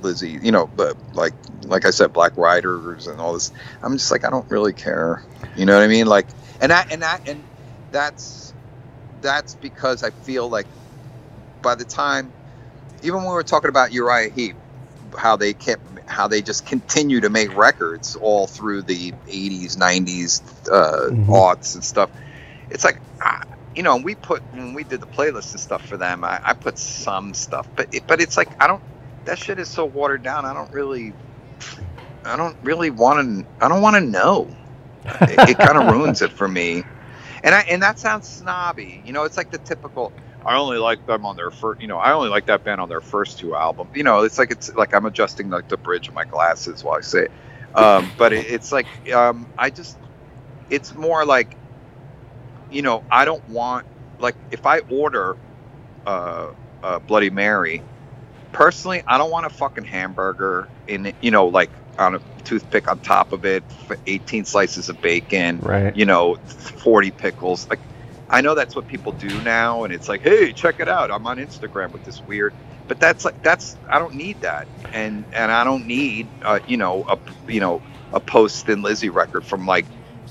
Lizzy, 0.00 0.38
you 0.42 0.52
know, 0.52 0.68
but 0.74 0.96
like 1.14 1.34
like 1.64 1.86
I 1.86 1.90
said, 1.90 2.12
Black 2.12 2.36
Riders 2.36 3.06
and 3.06 3.20
all 3.20 3.34
this. 3.34 3.52
I'm 3.82 3.94
just 3.98 4.10
like 4.12 4.24
I 4.24 4.30
don't 4.30 4.50
really 4.50 4.74
care. 4.74 5.24
You 5.56 5.66
know 5.66 5.74
what 5.76 5.84
I 5.84 5.88
mean? 5.88 6.06
Like 6.06 6.34
and 6.60 6.72
that 6.72 6.86
and 6.90 7.02
that 7.02 7.20
and 7.26 7.46
that's 7.90 8.54
that's 9.20 9.56
because 9.56 10.02
I 10.02 10.10
feel 10.10 10.50
like 10.50 10.68
by 11.62 11.76
the 11.76 11.86
time, 11.86 12.34
even 13.02 13.18
when 13.20 13.28
we 13.28 13.34
were 13.34 13.44
talking 13.44 13.70
about 13.70 13.92
Uriah 13.92 14.30
Heep, 14.30 14.58
how 15.18 15.36
they 15.36 15.54
kept, 15.54 15.86
how 16.08 16.28
they 16.28 16.42
just 16.42 16.66
continue 16.66 17.20
to 17.22 17.30
make 17.30 17.56
records 17.56 18.16
all 18.16 18.48
through 18.48 18.84
the 18.84 19.12
80s, 19.28 19.76
90s, 19.76 20.42
uh, 20.72 21.10
Mhm. 21.10 21.26
aughts 21.28 21.74
and 21.74 21.84
stuff. 21.84 22.10
It's 22.70 22.84
like, 22.84 23.02
ah, 23.22 23.40
you 23.74 23.82
know, 23.84 23.98
we 23.98 24.16
put 24.16 24.44
when 24.50 24.74
we 24.74 24.84
did 24.84 25.00
the 25.00 25.06
playlist 25.08 25.52
and 25.54 25.60
stuff 25.60 25.82
for 25.82 25.96
them, 25.98 26.24
I, 26.24 26.40
I 26.44 26.54
put 26.54 26.78
some 26.78 27.34
stuff, 27.34 27.70
but 27.76 27.88
it, 27.92 28.06
but 28.08 28.20
it's 28.20 28.36
like 28.36 28.56
I 28.60 28.66
don't. 28.68 28.82
That 29.26 29.38
shit 29.38 29.58
is 29.60 29.70
so 29.70 29.86
watered 29.86 30.22
down. 30.24 30.46
I 30.46 30.54
don't 30.54 30.72
really, 30.72 31.14
I 32.24 32.36
don't 32.36 32.56
really 32.62 32.90
want 32.90 33.46
to. 33.46 33.64
I 33.64 33.68
don't 33.68 33.82
want 33.82 33.96
to 33.96 34.02
know 34.02 34.50
it, 35.26 35.40
it 35.46 35.60
kind 35.60 35.78
of 35.78 35.86
ruins 35.86 36.22
it 36.22 36.32
for 36.32 36.48
me. 36.48 36.86
And 37.44 37.54
I 37.54 37.60
and 37.70 37.82
that 37.82 37.98
sounds 37.98 38.28
snobby. 38.28 39.02
You 39.04 39.12
know, 39.12 39.24
it's 39.24 39.36
like 39.38 39.50
the 39.50 39.58
typical. 39.58 40.14
I 40.46 40.56
only 40.56 40.78
like 40.78 41.04
them 41.06 41.26
on 41.26 41.36
their 41.36 41.50
first. 41.50 41.80
You 41.80 41.88
know, 41.88 41.98
I 41.98 42.12
only 42.12 42.28
like 42.28 42.46
that 42.46 42.64
band 42.64 42.80
on 42.80 42.88
their 42.88 43.00
first 43.00 43.38
two 43.38 43.54
albums. 43.54 43.90
You 43.94 44.02
know, 44.04 44.22
it's 44.22 44.38
like 44.38 44.50
it's 44.50 44.74
like 44.74 44.94
I'm 44.94 45.04
adjusting 45.06 45.50
like 45.50 45.68
the 45.68 45.76
bridge 45.76 46.08
of 46.08 46.14
my 46.14 46.24
glasses 46.24 46.82
while 46.84 46.96
I 46.96 47.00
say 47.00 47.24
it. 47.24 47.32
Um, 47.74 48.10
but 48.16 48.32
it, 48.32 48.46
it's 48.50 48.72
like 48.72 48.86
um, 49.12 49.46
I 49.58 49.70
just. 49.70 49.96
It's 50.70 50.94
more 50.94 51.24
like. 51.24 51.56
You 52.70 52.82
know, 52.82 53.02
I 53.10 53.24
don't 53.24 53.46
want 53.48 53.86
like 54.18 54.36
if 54.50 54.66
I 54.66 54.80
order 54.90 55.36
uh, 56.06 56.48
uh, 56.82 56.98
Bloody 57.00 57.30
Mary. 57.30 57.82
Personally, 58.52 59.02
I 59.06 59.18
don't 59.18 59.30
want 59.30 59.46
a 59.46 59.50
fucking 59.50 59.84
hamburger 59.84 60.68
in. 60.86 61.12
You 61.20 61.30
know, 61.30 61.46
like 61.46 61.70
on 61.98 62.14
a 62.14 62.20
toothpick 62.44 62.88
on 62.88 62.98
top 63.00 63.32
of 63.32 63.44
it, 63.44 63.62
18 64.06 64.44
slices 64.44 64.88
of 64.88 65.00
bacon, 65.02 65.58
Right. 65.60 65.94
you 65.96 66.06
know, 66.06 66.36
40 66.36 67.10
pickles. 67.10 67.68
Like, 67.68 67.80
I 68.30 68.40
know 68.40 68.54
that's 68.54 68.76
what 68.76 68.86
people 68.86 69.12
do 69.12 69.40
now, 69.42 69.84
and 69.84 69.92
it's 69.92 70.08
like, 70.08 70.20
hey, 70.22 70.52
check 70.52 70.80
it 70.80 70.88
out. 70.88 71.10
I'm 71.10 71.26
on 71.26 71.38
Instagram 71.38 71.92
with 71.92 72.04
this 72.04 72.20
weird. 72.22 72.52
But 72.86 73.00
that's 73.00 73.24
like 73.24 73.42
that's 73.42 73.76
I 73.88 73.98
don't 73.98 74.14
need 74.14 74.40
that, 74.40 74.66
and 74.92 75.24
and 75.34 75.52
I 75.52 75.62
don't 75.62 75.86
need 75.86 76.26
uh, 76.42 76.60
you 76.66 76.78
know 76.78 77.04
a 77.08 77.18
you 77.50 77.60
know 77.60 77.82
a 78.14 78.20
post 78.20 78.64
Thin 78.64 78.80
Lizzy 78.80 79.10
record 79.10 79.44
from 79.44 79.66
like 79.66 79.84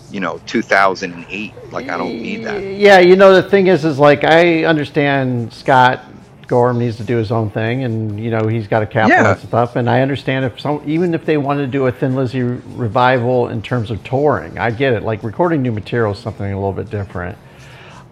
you 0.10 0.20
know 0.20 0.42
2008. 0.48 1.54
Like 1.72 1.90
I 1.90 1.98
don't 1.98 2.20
need 2.20 2.44
that. 2.46 2.60
Yeah, 2.64 2.98
you 2.98 3.16
know 3.16 3.40
the 3.40 3.48
thing 3.48 3.68
is, 3.68 3.86
is 3.86 4.00
like 4.00 4.24
I 4.24 4.64
understand 4.66 5.54
Scott 5.54 6.04
Gorham 6.48 6.80
needs 6.80 6.98
to 6.98 7.04
do 7.04 7.18
his 7.18 7.32
own 7.32 7.52
thing, 7.52 7.84
and 7.84 8.20
you 8.20 8.32
know 8.32 8.48
he's 8.48 8.68
got 8.68 8.82
a 8.82 8.88
capital 8.88 9.24
Yeah. 9.24 9.32
and 9.34 9.40
stuff. 9.48 9.76
And 9.76 9.88
I 9.88 10.02
understand 10.02 10.46
if 10.46 10.60
some, 10.60 10.82
even 10.86 11.14
if 11.14 11.26
they 11.26 11.38
wanted 11.38 11.62
to 11.62 11.68
do 11.68 11.86
a 11.86 11.92
Thin 11.92 12.16
Lizzy 12.16 12.42
revival 12.42 13.50
in 13.50 13.62
terms 13.62 13.92
of 13.92 14.04
touring, 14.04 14.58
I 14.58 14.72
get 14.72 14.94
it. 14.94 15.04
Like 15.04 15.24
recording 15.24 15.62
new 15.62 15.72
material 15.72 16.14
is 16.14 16.20
something 16.20 16.52
a 16.52 16.56
little 16.56 16.74
bit 16.74 16.90
different. 16.90 17.38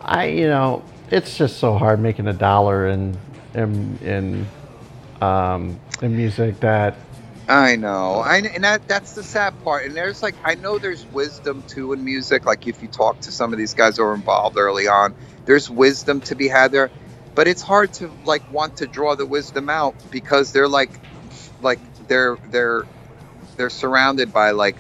I, 0.05 0.27
you 0.27 0.47
know, 0.47 0.83
it's 1.11 1.37
just 1.37 1.57
so 1.57 1.77
hard 1.77 1.99
making 1.99 2.27
a 2.27 2.33
dollar 2.33 2.87
in 2.87 3.17
in 3.55 3.97
in, 3.99 4.47
um, 5.21 5.79
in 6.01 6.15
music 6.15 6.59
that 6.61 6.95
I 7.47 7.75
know, 7.75 8.21
I 8.21 8.37
and 8.37 8.63
that 8.63 8.87
that's 8.87 9.13
the 9.13 9.23
sad 9.23 9.61
part. 9.63 9.85
And 9.85 9.95
there's 9.95 10.23
like 10.23 10.35
I 10.43 10.55
know 10.55 10.79
there's 10.79 11.05
wisdom 11.07 11.63
too 11.67 11.93
in 11.93 12.03
music. 12.03 12.45
Like 12.45 12.67
if 12.67 12.81
you 12.81 12.87
talk 12.87 13.19
to 13.21 13.31
some 13.31 13.53
of 13.53 13.59
these 13.59 13.73
guys 13.75 13.97
who 13.97 14.03
were 14.03 14.15
involved 14.15 14.57
early 14.57 14.87
on, 14.87 15.15
there's 15.45 15.69
wisdom 15.69 16.21
to 16.21 16.35
be 16.35 16.47
had 16.47 16.71
there. 16.71 16.91
But 17.35 17.47
it's 17.47 17.63
hard 17.63 17.93
to 17.95 18.11
like 18.25 18.51
want 18.51 18.77
to 18.77 18.87
draw 18.87 19.15
the 19.15 19.27
wisdom 19.27 19.69
out 19.69 19.95
because 20.11 20.53
they're 20.53 20.69
like, 20.69 20.91
like 21.61 21.79
they're 22.07 22.37
they're 22.51 22.85
they're 23.57 23.71
surrounded 23.71 24.33
by 24.33 24.51
like 24.51 24.77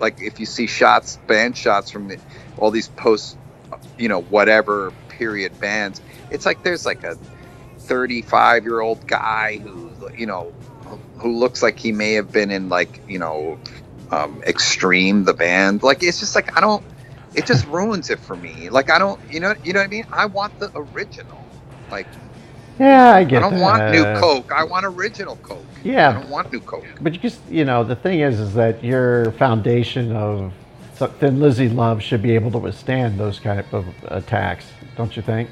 like 0.00 0.22
if 0.22 0.40
you 0.40 0.46
see 0.46 0.68
shots, 0.68 1.18
band 1.28 1.56
shots 1.56 1.90
from 1.90 2.08
the, 2.08 2.20
all 2.58 2.72
these 2.72 2.88
post, 2.88 3.37
you 3.98 4.08
know, 4.08 4.22
whatever 4.22 4.92
period 5.08 5.58
bands, 5.60 6.00
it's 6.30 6.46
like 6.46 6.62
there's 6.62 6.86
like 6.86 7.04
a 7.04 7.16
35 7.78 8.64
year 8.64 8.80
old 8.80 9.06
guy 9.06 9.58
who 9.58 9.90
you 10.16 10.26
know 10.26 10.52
who 11.18 11.36
looks 11.36 11.62
like 11.62 11.78
he 11.78 11.92
may 11.92 12.12
have 12.12 12.30
been 12.30 12.50
in 12.50 12.68
like 12.68 13.00
you 13.08 13.18
know 13.18 13.58
um, 14.10 14.42
extreme 14.44 15.24
the 15.24 15.34
band. 15.34 15.82
Like 15.82 16.02
it's 16.02 16.20
just 16.20 16.34
like 16.34 16.56
i 16.56 16.60
don't 16.60 16.84
it 17.34 17.46
just 17.46 17.66
ruins 17.68 18.10
it 18.10 18.18
for 18.18 18.36
me. 18.36 18.70
Like 18.70 18.90
i 18.90 18.98
don't 18.98 19.20
you 19.32 19.40
know 19.40 19.54
you 19.64 19.72
know 19.72 19.80
what 19.80 19.86
i 19.86 19.90
mean? 19.90 20.06
I 20.12 20.26
want 20.26 20.58
the 20.58 20.70
original. 20.74 21.44
Like 21.90 22.06
yeah, 22.78 23.12
I 23.12 23.24
get. 23.24 23.42
i 23.42 23.50
don't 23.50 23.60
want 23.60 23.90
new 23.90 24.04
coke. 24.20 24.52
I 24.52 24.62
want 24.64 24.86
original 24.86 25.36
coke. 25.36 25.64
Yeah. 25.82 26.10
i 26.10 26.12
don't 26.12 26.30
want 26.30 26.52
new 26.52 26.60
coke. 26.60 26.84
But 27.00 27.14
you 27.14 27.18
just, 27.18 27.40
you 27.48 27.64
know, 27.64 27.82
the 27.82 27.96
thing 27.96 28.20
is, 28.20 28.38
is 28.38 28.54
that 28.54 28.84
your 28.84 29.32
foundation 29.32 30.14
of 30.14 30.52
Thin 31.06 31.40
Lizzy 31.40 31.68
love 31.68 32.02
should 32.02 32.22
be 32.22 32.32
able 32.32 32.50
to 32.50 32.58
withstand 32.58 33.20
those 33.20 33.38
kind 33.38 33.64
of 33.72 33.86
attacks, 34.04 34.66
don't 34.96 35.14
you 35.16 35.22
think? 35.22 35.48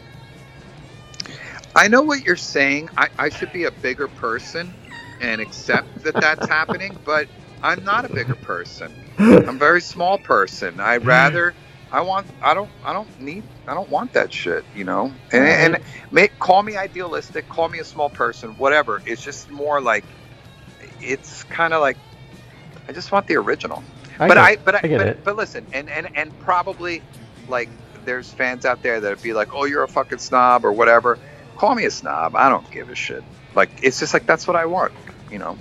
i 1.77 1.87
know 1.87 2.03
what 2.03 2.25
you're 2.25 2.37
saying. 2.37 2.89
I, 2.97 3.09
I 3.19 3.29
should 3.29 3.53
be 3.53 3.65
a 3.65 3.71
bigger 3.71 4.09
person 4.09 4.75
and 5.21 5.41
accept 5.41 6.03
that 6.03 6.15
that's 6.15 6.49
happening 6.49 6.99
but 7.05 7.29
i'm 7.63 7.85
not 7.85 8.05
a 8.05 8.09
bigger 8.09 8.35
person. 8.35 8.93
I'm 9.19 9.49
a 9.49 9.53
very 9.53 9.81
small 9.81 10.19
person. 10.19 10.81
I 10.81 10.99
mm. 10.99 11.07
rather 11.07 11.55
i 11.93 12.01
want 12.01 12.27
i 12.43 12.53
don't 12.53 12.71
i 12.85 12.93
don't 12.93 13.21
need 13.21 13.45
i 13.69 13.75
don't 13.75 13.89
want 13.89 14.13
that 14.15 14.33
shit 14.33 14.65
you 14.75 14.85
know? 14.85 15.13
And, 15.33 15.75
and 15.75 15.85
may, 16.11 16.29
call 16.29 16.63
me 16.63 16.77
idealistic 16.77 17.49
call 17.49 17.69
me 17.69 17.79
a 17.79 17.85
small 17.85 18.11
person 18.11 18.57
whatever. 18.57 19.03
It's 19.07 19.23
just 19.23 19.51
more 19.51 19.81
like 19.81 20.05
it's 21.01 21.45
kind 21.45 21.75
of 21.75 21.83
like 21.83 21.99
i 22.89 22.93
just 22.93 23.13
want 23.13 23.27
the 23.27 23.37
original 23.37 23.85
I 24.19 24.29
but 24.29 24.35
get- 24.35 24.39
I, 24.39 24.57
but 24.57 24.75
I, 24.75 24.79
I 24.79 24.97
but, 24.99 25.07
it. 25.07 25.25
but 25.25 25.37
listen, 25.37 25.67
and 25.73 25.89
and 25.91 26.09
and 26.17 26.39
probably 26.41 27.03
like 27.49 27.69
there's 28.05 28.31
fans 28.33 28.65
out 28.65 28.83
there 28.83 29.01
that'd 29.01 29.23
be 29.23 29.33
like, 29.33 29.55
oh, 29.55 29.65
you're 29.65 29.83
a 29.83 29.89
fucking 29.89 30.19
snob 30.19 30.65
or 30.65 30.73
whatever. 30.73 31.19
Call 31.57 31.75
me 31.75 31.85
a 31.87 31.91
snob. 31.91 32.37
I 32.37 32.49
don't 32.49 32.69
give 32.71 32.89
a 32.91 32.95
shit. 32.95 33.23
Like 33.55 33.71
it's 33.83 33.99
just 33.99 34.13
like 34.15 34.27
that's 34.27 34.47
what 34.47 34.57
I 34.57 34.67
want. 34.67 34.93
You 35.31 35.39
know, 35.39 35.59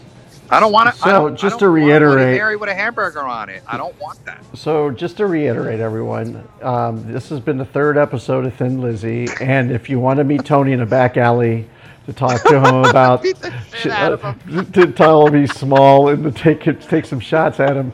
I 0.50 0.60
don't 0.60 0.72
want 0.72 0.94
to. 0.94 1.00
So, 1.02 1.30
just 1.32 1.60
to 1.60 1.70
reiterate- 1.70 2.38
Mary 2.38 2.56
with 2.56 2.70
a 2.70 2.76
hamburger 2.76 3.22
on 3.24 3.50
it. 3.50 3.64
I 3.68 3.78
don't 3.78 4.00
want 4.00 4.24
that. 4.26 4.44
So, 4.54 4.92
just 4.92 5.18
to 5.18 5.26
reiterate, 5.26 5.80
everyone, 5.80 6.48
um, 6.62 7.12
this 7.12 7.30
has 7.30 7.40
been 7.40 7.58
the 7.58 7.66
third 7.66 7.98
episode 7.98 8.46
of 8.46 8.54
Thin 8.54 8.80
Lizzy, 8.82 9.28
and 9.42 9.72
if 9.72 9.90
you 9.90 10.00
want 10.00 10.18
to 10.18 10.24
meet 10.24 10.46
Tony 10.46 10.72
in 10.74 10.82
a 10.82 10.86
back 10.86 11.18
alley 11.18 11.68
to 12.06 12.14
talk 12.14 12.44
to 12.44 12.60
him 12.60 12.76
about, 12.86 13.24
Beat 13.24 13.38
the 13.40 13.52
shit 13.76 13.92
out 13.92 14.12
of 14.14 14.22
him. 14.22 14.72
to 14.74 14.92
tell 14.92 15.26
him 15.28 15.34
he's 15.42 15.52
small 15.58 16.10
and 16.10 16.24
to 16.24 16.32
take 16.32 16.80
take 16.88 17.06
some 17.06 17.20
shots 17.20 17.60
at 17.60 17.76
him, 17.76 17.92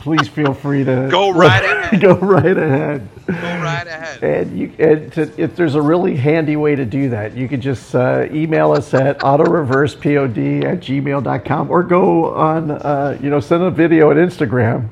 please 0.00 0.28
feel 0.28 0.54
free 0.54 0.82
to 0.84 1.08
Go 1.10 1.30
right 1.30 1.62
ahead. 1.62 2.00
go 2.00 2.14
right 2.16 2.56
ahead. 2.56 3.08
Go 3.26 3.34
right 3.34 3.86
ahead. 3.86 4.22
And 4.22 4.58
you, 4.58 4.72
and 4.78 5.12
to, 5.12 5.30
if 5.40 5.54
there's 5.54 5.74
a 5.74 5.82
really 5.82 6.16
handy 6.16 6.56
way 6.56 6.74
to 6.74 6.84
do 6.84 7.10
that, 7.10 7.36
you 7.36 7.48
can 7.48 7.60
just 7.60 7.94
uh, 7.94 8.26
email 8.32 8.72
us 8.72 8.92
at 8.94 9.20
autoreversepod 9.20 10.64
at 10.64 10.80
gmail.com 10.80 11.70
or 11.70 11.82
go 11.82 12.34
on, 12.34 12.70
uh, 12.70 13.18
you 13.22 13.30
know, 13.30 13.40
send 13.40 13.62
a 13.62 13.70
video 13.70 14.10
at 14.10 14.16
Instagram 14.16 14.88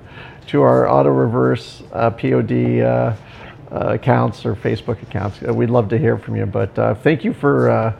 to 0.48 0.62
our 0.62 0.88
auto 0.88 1.10
reverse 1.10 1.82
uh, 1.92 2.10
pod 2.10 2.52
uh, 2.52 3.16
uh, 3.70 3.94
accounts 3.94 4.46
or 4.46 4.54
Facebook 4.54 5.02
accounts. 5.02 5.38
Uh, 5.46 5.52
we'd 5.52 5.70
love 5.70 5.88
to 5.88 5.98
hear 5.98 6.16
from 6.18 6.36
you. 6.36 6.46
But 6.46 6.78
uh, 6.78 6.94
thank 6.94 7.24
you 7.24 7.32
for 7.32 7.70
uh, 7.70 7.92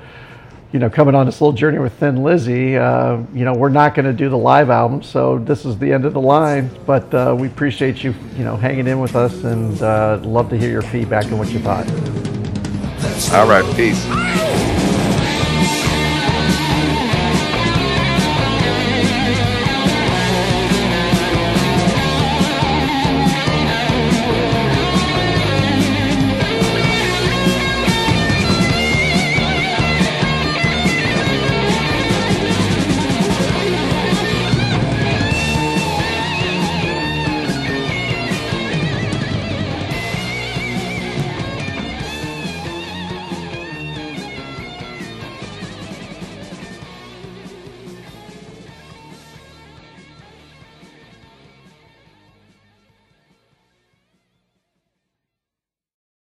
you 0.72 0.78
know 0.78 0.90
coming 0.90 1.14
on 1.14 1.26
this 1.26 1.40
little 1.40 1.52
journey 1.52 1.78
with 1.78 1.92
Thin 1.94 2.22
Lizzy. 2.22 2.76
Uh, 2.76 3.18
you 3.32 3.44
know 3.44 3.54
we're 3.54 3.68
not 3.68 3.94
going 3.94 4.06
to 4.06 4.12
do 4.12 4.28
the 4.28 4.38
live 4.38 4.70
album, 4.70 5.02
so 5.02 5.38
this 5.38 5.64
is 5.64 5.78
the 5.78 5.92
end 5.92 6.04
of 6.04 6.12
the 6.12 6.20
line. 6.20 6.70
But 6.86 7.12
uh, 7.14 7.36
we 7.38 7.48
appreciate 7.48 8.04
you 8.04 8.14
you 8.36 8.44
know 8.44 8.56
hanging 8.56 8.86
in 8.86 9.00
with 9.00 9.16
us 9.16 9.44
and 9.44 9.80
uh, 9.82 10.20
love 10.22 10.50
to 10.50 10.58
hear 10.58 10.70
your 10.70 10.82
feedback 10.82 11.24
and 11.26 11.38
what 11.38 11.50
you 11.50 11.58
thought. 11.58 11.88
All 13.32 13.48
right, 13.48 13.64
peace. 13.76 14.47